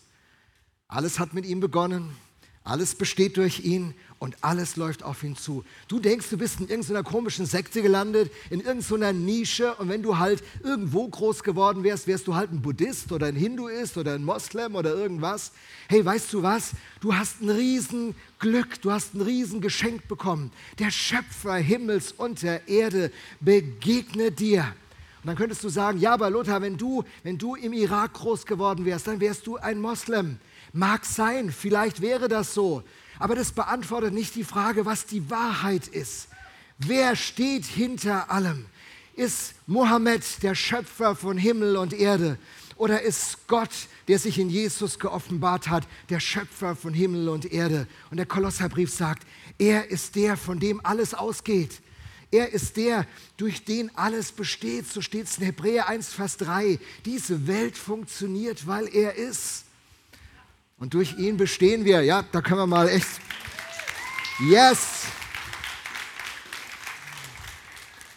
Alles 0.88 1.18
hat 1.18 1.34
mit 1.34 1.44
ihm 1.44 1.58
begonnen, 1.58 2.16
alles 2.62 2.94
besteht 2.94 3.36
durch 3.36 3.60
ihn 3.60 3.94
und 4.18 4.36
alles 4.40 4.76
läuft 4.76 5.02
auf 5.02 5.22
ihn 5.22 5.36
zu. 5.36 5.64
Du 5.88 5.98
denkst, 5.98 6.30
du 6.30 6.38
bist 6.38 6.60
in 6.60 6.68
irgendeiner 6.68 7.02
komischen 7.02 7.44
Sekte 7.44 7.82
gelandet, 7.82 8.32
in 8.50 8.60
irgendeiner 8.60 9.12
Nische 9.12 9.74
und 9.74 9.88
wenn 9.88 10.02
du 10.02 10.18
halt 10.18 10.42
irgendwo 10.62 11.06
groß 11.06 11.42
geworden 11.42 11.84
wärst, 11.84 12.06
wärst 12.06 12.26
du 12.26 12.34
halt 12.34 12.50
ein 12.50 12.62
Buddhist 12.62 13.12
oder 13.12 13.26
ein 13.26 13.36
Hinduist 13.36 13.96
oder 13.98 14.14
ein 14.14 14.24
Moslem 14.24 14.74
oder 14.74 14.94
irgendwas. 14.94 15.52
Hey, 15.88 16.04
weißt 16.04 16.32
du 16.32 16.42
was? 16.42 16.72
Du 17.00 17.14
hast 17.14 17.42
ein 17.42 17.50
Riesenglück, 17.50 18.80
du 18.80 18.90
hast 18.90 19.14
ein 19.14 19.20
Riesengeschenk 19.20 20.08
bekommen. 20.08 20.50
Der 20.78 20.90
Schöpfer 20.90 21.56
Himmels 21.56 22.12
und 22.12 22.42
der 22.42 22.66
Erde 22.68 23.12
begegnet 23.40 24.40
dir. 24.40 24.62
Und 25.22 25.30
dann 25.30 25.36
könntest 25.36 25.62
du 25.64 25.68
sagen, 25.68 25.98
ja, 25.98 26.14
aber 26.14 26.30
Lothar, 26.30 26.62
wenn 26.62 26.78
du, 26.78 27.04
wenn 27.22 27.36
du 27.36 27.54
im 27.54 27.72
Irak 27.72 28.14
groß 28.14 28.46
geworden 28.46 28.84
wärst, 28.84 29.08
dann 29.08 29.20
wärst 29.20 29.46
du 29.46 29.56
ein 29.56 29.80
Moslem. 29.80 30.38
Mag 30.72 31.04
sein, 31.04 31.50
vielleicht 31.50 32.00
wäre 32.00 32.28
das 32.28 32.54
so. 32.54 32.82
Aber 33.18 33.34
das 33.34 33.52
beantwortet 33.52 34.12
nicht 34.12 34.34
die 34.34 34.44
Frage, 34.44 34.86
was 34.86 35.06
die 35.06 35.30
Wahrheit 35.30 35.88
ist. 35.88 36.28
Wer 36.78 37.16
steht 37.16 37.64
hinter 37.64 38.30
allem? 38.30 38.66
Ist 39.14 39.54
Mohammed 39.66 40.42
der 40.42 40.54
Schöpfer 40.54 41.16
von 41.16 41.38
Himmel 41.38 41.76
und 41.76 41.94
Erde? 41.94 42.38
Oder 42.76 43.00
ist 43.00 43.46
Gott, 43.46 43.70
der 44.08 44.18
sich 44.18 44.38
in 44.38 44.50
Jesus 44.50 44.98
geoffenbart 44.98 45.68
hat, 45.68 45.84
der 46.10 46.20
Schöpfer 46.20 46.76
von 46.76 46.92
Himmel 46.92 47.30
und 47.30 47.50
Erde? 47.50 47.86
Und 48.10 48.18
der 48.18 48.26
Kolosserbrief 48.26 48.92
sagt, 48.92 49.26
er 49.58 49.90
ist 49.90 50.14
der, 50.16 50.36
von 50.36 50.60
dem 50.60 50.84
alles 50.84 51.14
ausgeht. 51.14 51.80
Er 52.30 52.52
ist 52.52 52.76
der, 52.76 53.06
durch 53.36 53.64
den 53.64 53.94
alles 53.96 54.32
besteht. 54.32 54.86
So 54.86 55.00
steht 55.00 55.26
es 55.26 55.38
in 55.38 55.44
Hebräer 55.44 55.88
1, 55.88 56.12
Vers 56.12 56.36
3. 56.36 56.78
Diese 57.04 57.46
Welt 57.46 57.78
funktioniert, 57.78 58.66
weil 58.66 58.88
er 58.94 59.14
ist. 59.14 59.64
Und 60.78 60.92
durch 60.92 61.16
ihn 61.16 61.38
bestehen 61.38 61.86
wir. 61.86 62.02
Ja, 62.02 62.22
da 62.32 62.42
können 62.42 62.60
wir 62.60 62.66
mal 62.66 62.88
echt. 62.88 63.08
Yes! 64.50 65.04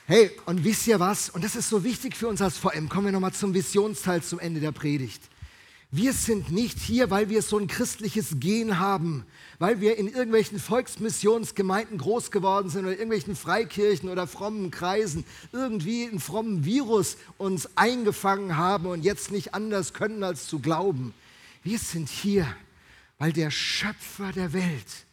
Hey, 0.05 0.31
und 0.45 0.65
wisst 0.65 0.85
ihr 0.87 0.99
was? 0.99 1.29
Und 1.29 1.45
das 1.45 1.55
ist 1.55 1.69
so 1.69 1.85
wichtig 1.85 2.17
für 2.17 2.27
uns 2.27 2.41
als 2.41 2.57
VM. 2.57 2.89
Kommen 2.89 3.05
wir 3.05 3.11
nochmal 3.13 3.31
zum 3.31 3.53
Visionsteil 3.53 4.21
zum 4.23 4.39
Ende 4.39 4.59
der 4.59 4.73
Predigt. 4.73 5.21
Wir 5.89 6.11
sind 6.11 6.51
nicht 6.51 6.77
hier, 6.79 7.09
weil 7.09 7.29
wir 7.29 7.41
so 7.41 7.57
ein 7.57 7.67
christliches 7.67 8.41
Gen 8.41 8.77
haben, 8.77 9.25
weil 9.57 9.79
wir 9.79 9.97
in 9.97 10.09
irgendwelchen 10.09 10.59
Volksmissionsgemeinden 10.59 11.97
groß 11.97 12.29
geworden 12.29 12.69
sind 12.69 12.81
oder 12.81 12.91
irgendwelchen 12.91 13.37
Freikirchen 13.37 14.09
oder 14.09 14.27
frommen 14.27 14.69
Kreisen 14.69 15.23
irgendwie 15.53 16.07
einen 16.07 16.19
frommen 16.19 16.65
Virus 16.65 17.15
uns 17.37 17.69
eingefangen 17.77 18.57
haben 18.57 18.87
und 18.87 19.05
jetzt 19.05 19.31
nicht 19.31 19.53
anders 19.53 19.93
können 19.93 20.23
als 20.23 20.47
zu 20.47 20.59
glauben. 20.59 21.13
Wir 21.63 21.79
sind 21.79 22.09
hier, 22.09 22.47
weil 23.17 23.33
der 23.33 23.51
Schöpfer 23.51 24.31
der 24.31 24.53
Welt 24.53 25.05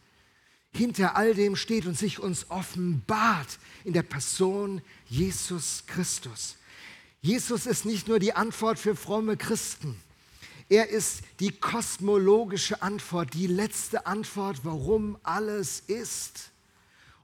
hinter 0.73 1.17
all 1.17 1.35
dem 1.35 1.57
steht 1.57 1.87
und 1.87 1.99
sich 1.99 2.19
uns 2.19 2.51
offenbart 2.51 3.59
in 3.85 3.93
der 3.93 4.03
Person 4.03 4.83
Jesus 5.09 5.85
Christus. 5.87 6.57
Jesus 7.21 7.67
ist 7.67 7.85
nicht 7.85 8.09
nur 8.09 8.19
die 8.19 8.35
Antwort 8.35 8.79
für 8.79 8.95
fromme 8.95 9.37
Christen. 9.37 9.97
Er 10.69 10.89
ist 10.89 11.23
die 11.41 11.51
kosmologische 11.51 12.83
Antwort, 12.83 13.35
die 13.35 13.47
letzte 13.47 14.07
Antwort, 14.07 14.61
warum 14.65 15.17
alles 15.23 15.81
ist. 15.81 16.51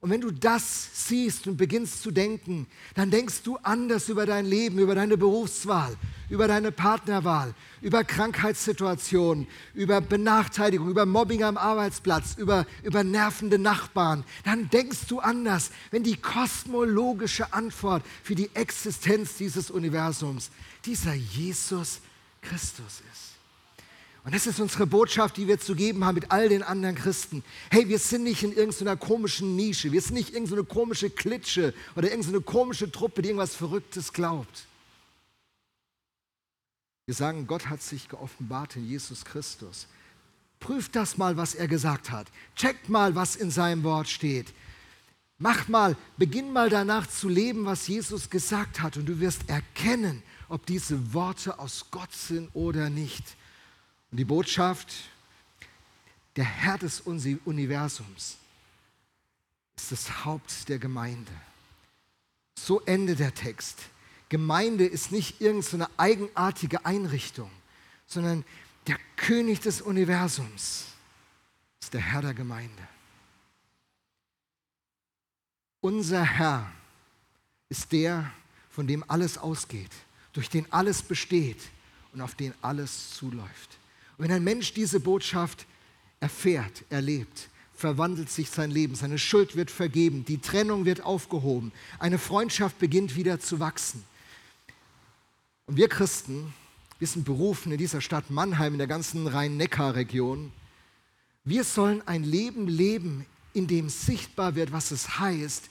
Und 0.02 0.10
wenn 0.10 0.20
du 0.20 0.32
das 0.32 0.88
siehst 0.94 1.46
und 1.46 1.56
beginnst 1.56 2.02
zu 2.02 2.10
denken, 2.10 2.66
dann 2.96 3.12
denkst 3.12 3.44
du 3.44 3.56
anders 3.58 4.08
über 4.08 4.26
dein 4.26 4.46
Leben, 4.46 4.80
über 4.80 4.96
deine 4.96 5.16
Berufswahl, 5.16 5.96
über 6.28 6.48
deine 6.48 6.72
Partnerwahl, 6.72 7.54
über 7.80 8.02
Krankheitssituationen, 8.02 9.46
über 9.74 10.00
Benachteiligung, 10.00 10.88
über 10.88 11.06
Mobbing 11.06 11.44
am 11.44 11.56
Arbeitsplatz, 11.56 12.34
über, 12.36 12.66
über 12.82 13.04
nervende 13.04 13.60
Nachbarn. 13.60 14.24
Dann 14.44 14.68
denkst 14.70 15.06
du 15.06 15.20
anders, 15.20 15.70
wenn 15.92 16.02
die 16.02 16.16
kosmologische 16.16 17.52
Antwort 17.52 18.02
für 18.24 18.34
die 18.34 18.50
Existenz 18.54 19.36
dieses 19.36 19.70
Universums 19.70 20.50
dieser 20.84 21.14
Jesus 21.14 22.00
Christus 22.40 23.02
ist. 23.12 23.31
Und 24.24 24.34
das 24.34 24.46
ist 24.46 24.60
unsere 24.60 24.86
Botschaft, 24.86 25.36
die 25.36 25.48
wir 25.48 25.58
zu 25.58 25.74
geben 25.74 26.04
haben 26.04 26.14
mit 26.14 26.30
all 26.30 26.48
den 26.48 26.62
anderen 26.62 26.94
Christen. 26.94 27.42
Hey, 27.70 27.88
wir 27.88 27.98
sind 27.98 28.22
nicht 28.22 28.44
in 28.44 28.52
irgendeiner 28.52 28.96
komischen 28.96 29.56
Nische, 29.56 29.90
wir 29.90 30.00
sind 30.00 30.14
nicht 30.14 30.32
irgendeine 30.32 30.62
komische 30.62 31.10
Klitsche 31.10 31.74
oder 31.96 32.08
irgendeine 32.08 32.40
komische 32.40 32.90
Truppe, 32.90 33.22
die 33.22 33.30
irgendwas 33.30 33.56
Verrücktes 33.56 34.12
glaubt. 34.12 34.66
Wir 37.06 37.14
sagen, 37.14 37.48
Gott 37.48 37.66
hat 37.66 37.82
sich 37.82 38.08
geoffenbart 38.08 38.76
in 38.76 38.88
Jesus 38.88 39.24
Christus. 39.24 39.88
Prüft 40.60 40.94
das 40.94 41.18
mal, 41.18 41.36
was 41.36 41.56
er 41.56 41.66
gesagt 41.66 42.12
hat. 42.12 42.28
Checkt 42.54 42.88
mal, 42.88 43.16
was 43.16 43.34
in 43.34 43.50
seinem 43.50 43.82
Wort 43.82 44.08
steht. 44.08 44.54
Mach 45.38 45.66
mal, 45.66 45.96
beginn 46.16 46.52
mal 46.52 46.70
danach 46.70 47.08
zu 47.08 47.28
leben, 47.28 47.64
was 47.64 47.88
Jesus 47.88 48.30
gesagt 48.30 48.80
hat 48.80 48.96
und 48.96 49.06
du 49.06 49.18
wirst 49.18 49.48
erkennen, 49.48 50.22
ob 50.48 50.64
diese 50.66 51.12
Worte 51.12 51.58
aus 51.58 51.86
Gott 51.90 52.12
sind 52.12 52.48
oder 52.54 52.88
nicht. 52.88 53.24
Und 54.12 54.18
die 54.18 54.26
Botschaft, 54.26 54.92
der 56.36 56.44
Herr 56.44 56.76
des 56.76 57.00
Universums 57.00 58.36
ist 59.74 59.90
das 59.90 60.24
Haupt 60.24 60.68
der 60.68 60.78
Gemeinde. 60.78 61.32
So 62.58 62.80
endet 62.82 63.18
der 63.20 63.34
Text. 63.34 63.78
Gemeinde 64.28 64.84
ist 64.84 65.12
nicht 65.12 65.40
irgendeine 65.40 65.88
eigenartige 65.96 66.84
Einrichtung, 66.84 67.50
sondern 68.06 68.44
der 68.86 68.98
König 69.16 69.60
des 69.60 69.80
Universums 69.80 70.84
ist 71.80 71.94
der 71.94 72.02
Herr 72.02 72.20
der 72.20 72.34
Gemeinde. 72.34 72.88
Unser 75.80 76.22
Herr 76.22 76.70
ist 77.70 77.90
der, 77.92 78.30
von 78.70 78.86
dem 78.86 79.08
alles 79.08 79.38
ausgeht, 79.38 79.90
durch 80.34 80.50
den 80.50 80.70
alles 80.70 81.02
besteht 81.02 81.60
und 82.12 82.20
auf 82.20 82.34
den 82.34 82.54
alles 82.60 83.10
zuläuft. 83.10 83.78
Und 84.16 84.24
wenn 84.24 84.32
ein 84.32 84.44
Mensch 84.44 84.74
diese 84.74 85.00
Botschaft 85.00 85.66
erfährt, 86.20 86.84
erlebt, 86.90 87.48
verwandelt 87.74 88.30
sich 88.30 88.48
sein 88.50 88.70
Leben, 88.70 88.94
seine 88.94 89.18
Schuld 89.18 89.56
wird 89.56 89.70
vergeben, 89.70 90.24
die 90.24 90.38
Trennung 90.38 90.84
wird 90.84 91.02
aufgehoben, 91.02 91.72
eine 91.98 92.18
Freundschaft 92.18 92.78
beginnt 92.78 93.16
wieder 93.16 93.40
zu 93.40 93.58
wachsen. 93.58 94.04
Und 95.66 95.76
wir 95.76 95.88
Christen, 95.88 96.52
wir 96.98 97.08
sind 97.08 97.24
berufen 97.24 97.72
in 97.72 97.78
dieser 97.78 98.00
Stadt 98.00 98.30
Mannheim, 98.30 98.74
in 98.74 98.78
der 98.78 98.86
ganzen 98.86 99.26
Rhein-Neckar-Region, 99.26 100.52
wir 101.44 101.64
sollen 101.64 102.06
ein 102.06 102.22
Leben 102.22 102.68
leben, 102.68 103.26
in 103.52 103.66
dem 103.66 103.88
sichtbar 103.88 104.54
wird, 104.54 104.70
was 104.70 104.92
es 104.92 105.18
heißt, 105.18 105.68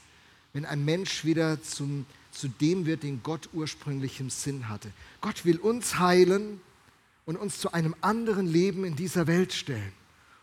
wenn 0.54 0.66
ein 0.66 0.84
Mensch 0.84 1.24
wieder 1.24 1.64
zum, 1.64 2.06
zu 2.32 2.50
dem 2.50 2.86
wird, 2.86 3.04
den 3.04 3.24
Gott 3.24 3.48
ursprünglich 3.54 4.20
im 4.20 4.30
Sinn 4.30 4.68
hatte. 4.68 4.92
Gott 5.22 5.46
will 5.46 5.58
uns 5.58 5.98
heilen, 5.98 6.60
und 7.26 7.36
uns 7.38 7.60
zu 7.60 7.74
einem 7.74 7.96
anderen 8.02 8.48
Leben 8.48 8.84
in 8.84 8.96
dieser 8.96 9.28
Welt 9.28 9.54
stellen. 9.54 9.94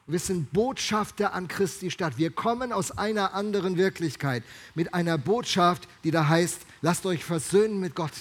Und 0.07 0.13
wir 0.13 0.21
sind 0.21 0.53
Botschafter 0.53 1.35
an 1.35 1.49
Christi 1.49 1.91
Stadt. 1.91 2.17
Wir 2.17 2.31
kommen 2.31 2.73
aus 2.73 2.97
einer 2.97 3.35
anderen 3.35 3.77
Wirklichkeit 3.77 4.43
mit 4.75 4.95
einer 4.95 5.19
Botschaft, 5.19 5.87
die 6.03 6.11
da 6.11 6.29
heißt, 6.29 6.61
lasst 6.81 7.05
euch 7.05 7.25
versöhnen 7.25 7.79
mit 7.79 7.95
Gott. 7.95 8.13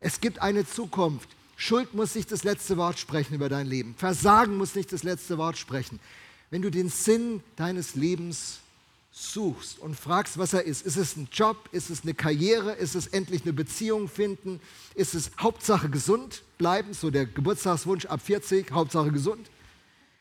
Es 0.00 0.20
gibt 0.20 0.40
eine 0.40 0.66
Zukunft. 0.66 1.28
Schuld 1.56 1.94
muss 1.94 2.14
nicht 2.14 2.30
das 2.30 2.44
letzte 2.44 2.76
Wort 2.76 3.00
sprechen 3.00 3.34
über 3.34 3.48
dein 3.48 3.66
Leben. 3.66 3.96
Versagen 3.96 4.56
muss 4.56 4.76
nicht 4.76 4.92
das 4.92 5.02
letzte 5.02 5.38
Wort 5.38 5.58
sprechen. 5.58 5.98
Wenn 6.50 6.62
du 6.62 6.70
den 6.70 6.88
Sinn 6.88 7.42
deines 7.56 7.96
Lebens 7.96 8.60
suchst 9.18 9.78
und 9.80 9.98
fragst, 9.98 10.38
was 10.38 10.52
er 10.52 10.64
ist. 10.64 10.86
Ist 10.86 10.96
es 10.96 11.16
ein 11.16 11.28
Job? 11.32 11.68
Ist 11.72 11.90
es 11.90 12.02
eine 12.02 12.14
Karriere? 12.14 12.72
Ist 12.72 12.94
es 12.94 13.08
endlich 13.08 13.42
eine 13.42 13.52
Beziehung 13.52 14.08
finden? 14.08 14.60
Ist 14.94 15.14
es 15.14 15.30
Hauptsache 15.40 15.88
gesund 15.88 16.42
bleiben? 16.56 16.94
So 16.94 17.10
der 17.10 17.26
Geburtstagswunsch 17.26 18.06
ab 18.06 18.20
40, 18.24 18.70
Hauptsache 18.70 19.10
gesund. 19.10 19.50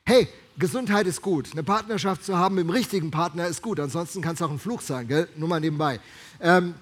Hey, 0.04 0.28
Gesundheit 0.58 1.06
ist 1.06 1.22
gut. 1.22 1.52
Eine 1.52 1.64
Partnerschaft 1.64 2.24
zu 2.24 2.38
haben 2.38 2.56
mit 2.56 2.64
dem 2.64 2.72
richtigen 2.72 3.12
Partner 3.12 3.46
ist 3.48 3.62
gut. 3.62 3.80
Ansonsten 3.80 4.22
kann 4.22 4.34
es 4.34 4.42
auch 4.42 4.50
ein 4.50 4.58
Fluch 4.58 4.82
sein, 4.82 5.08
gell? 5.08 5.28
Nur 5.36 5.50
mal 5.50 5.60
nebenbei. 5.60 6.00
Ähm, 6.42 6.74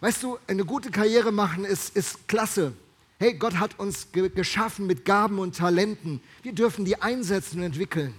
weißt 0.00 0.22
du, 0.22 0.38
eine 0.46 0.64
gute 0.64 0.90
Karriere 0.90 1.32
machen 1.32 1.64
ist, 1.64 1.94
ist 1.94 2.26
klasse. 2.28 2.72
Hey, 3.18 3.34
Gott 3.34 3.58
hat 3.58 3.78
uns 3.78 4.12
ge 4.12 4.30
geschaffen 4.30 4.86
mit 4.86 5.04
Gaben 5.04 5.38
und 5.38 5.56
Talenten. 5.56 6.22
Wir 6.42 6.52
dürfen 6.52 6.84
die 6.86 7.02
einsetzen 7.02 7.58
und 7.58 7.66
entwickeln. 7.66 8.14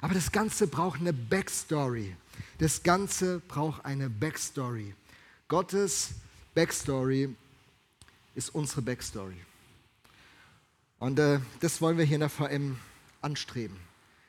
Aber 0.00 0.14
das 0.14 0.30
Ganze 0.30 0.66
braucht 0.66 1.00
eine 1.00 1.12
Backstory. 1.12 2.14
Das 2.62 2.84
Ganze 2.84 3.40
braucht 3.48 3.84
eine 3.84 4.08
Backstory. 4.08 4.94
Gottes 5.48 6.10
Backstory 6.54 7.34
ist 8.36 8.54
unsere 8.54 8.82
Backstory. 8.82 9.34
Und 11.00 11.18
äh, 11.18 11.40
das 11.58 11.80
wollen 11.80 11.98
wir 11.98 12.04
hier 12.04 12.14
in 12.14 12.20
der 12.20 12.28
VM 12.28 12.78
anstreben. 13.20 13.76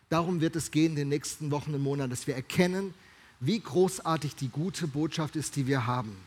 Darum 0.09 0.41
wird 0.41 0.55
es 0.55 0.71
gehen 0.71 0.93
in 0.93 0.95
den 0.95 1.09
nächsten 1.09 1.51
Wochen 1.51 1.75
und 1.75 1.83
Monaten, 1.83 2.09
dass 2.09 2.25
wir 2.25 2.33
erkennen, 2.33 2.95
wie 3.39 3.59
großartig 3.59 4.35
die 4.35 4.49
gute 4.49 4.87
Botschaft 4.87 5.35
ist, 5.35 5.55
die 5.55 5.67
wir 5.67 5.85
haben. 5.85 6.17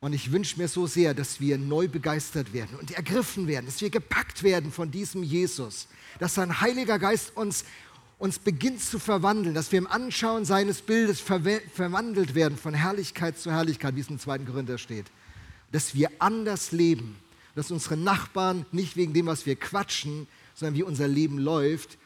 Und 0.00 0.14
ich 0.14 0.32
wünsche 0.32 0.56
mir 0.56 0.68
so 0.68 0.86
sehr, 0.86 1.12
dass 1.12 1.40
wir 1.40 1.58
neu 1.58 1.88
begeistert 1.88 2.54
werden 2.54 2.78
und 2.80 2.92
ergriffen 2.92 3.46
werden, 3.46 3.66
dass 3.66 3.82
wir 3.82 3.90
gepackt 3.90 4.44
werden 4.44 4.72
von 4.72 4.90
diesem 4.90 5.22
Jesus, 5.22 5.88
dass 6.20 6.36
sein 6.36 6.62
Heiliger 6.62 6.98
Geist 6.98 7.36
uns 7.36 7.66
uns 8.18 8.38
beginnt 8.40 8.82
zu 8.82 8.98
verwandeln, 8.98 9.54
dass 9.54 9.70
wir 9.70 9.78
im 9.78 9.86
Anschauen 9.86 10.44
seines 10.44 10.82
Bildes 10.82 11.20
verwandelt 11.20 12.34
werden 12.34 12.58
von 12.58 12.74
Herrlichkeit 12.74 13.38
zu 13.38 13.52
Herrlichkeit, 13.52 13.94
wie 13.94 14.00
es 14.00 14.10
im 14.10 14.18
zweiten 14.18 14.46
Korinther 14.46 14.78
steht. 14.78 15.06
Dass 15.70 15.94
wir 15.94 16.10
anders 16.18 16.72
leben, 16.72 17.16
dass 17.54 17.70
unsere 17.70 17.96
Nachbarn 17.96 18.66
nicht 18.72 18.96
wegen 18.96 19.12
dem, 19.12 19.26
was 19.26 19.46
wir 19.46 19.54
quatschen, 19.56 20.26
sondern 20.54 20.74
wie 20.74 20.82
unser 20.82 21.06
Leben 21.06 21.38
läuft, 21.38 21.96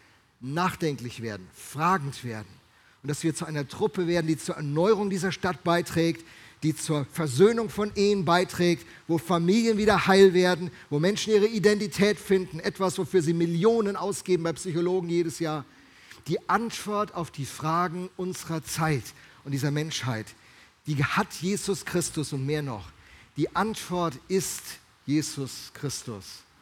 nachdenklich 0.40 1.22
werden, 1.22 1.46
fragend 1.54 2.24
werden. 2.24 2.48
Und 3.02 3.08
dass 3.08 3.24
wir 3.24 3.34
zu 3.34 3.46
einer 3.46 3.66
Truppe 3.66 4.06
werden, 4.06 4.26
die 4.26 4.36
zur 4.36 4.56
Erneuerung 4.56 5.08
dieser 5.08 5.32
Stadt 5.32 5.64
beiträgt, 5.64 6.24
die 6.62 6.76
zur 6.76 7.06
Versöhnung 7.06 7.70
von 7.70 7.90
Ehen 7.96 8.24
beiträgt, 8.24 8.86
wo 9.08 9.18
Familien 9.18 9.78
wieder 9.78 10.06
heil 10.06 10.34
werden, 10.34 10.70
wo 10.90 11.00
Menschen 11.00 11.32
ihre 11.32 11.46
Identität 11.46 12.18
finden, 12.18 12.60
etwas, 12.60 12.98
wofür 12.98 13.22
sie 13.22 13.32
Millionen 13.32 13.96
ausgeben 13.96 14.44
bei 14.44 14.52
Psychologen 14.52 15.08
jedes 15.08 15.38
Jahr 15.38 15.64
die 16.28 16.48
Antwort 16.48 17.14
auf 17.14 17.30
die 17.30 17.46
Fragen 17.46 18.10
unserer 18.16 18.62
Zeit 18.62 19.04
und 19.44 19.52
dieser 19.52 19.70
Menschheit, 19.70 20.26
die 20.86 21.04
hat 21.04 21.32
Jesus 21.34 21.84
Christus 21.84 22.32
und 22.32 22.44
mehr 22.46 22.62
noch. 22.62 22.90
Die 23.36 23.54
Antwort 23.54 24.18
ist 24.28 24.62
Jesus 25.06 25.70
Christus. 25.74 26.42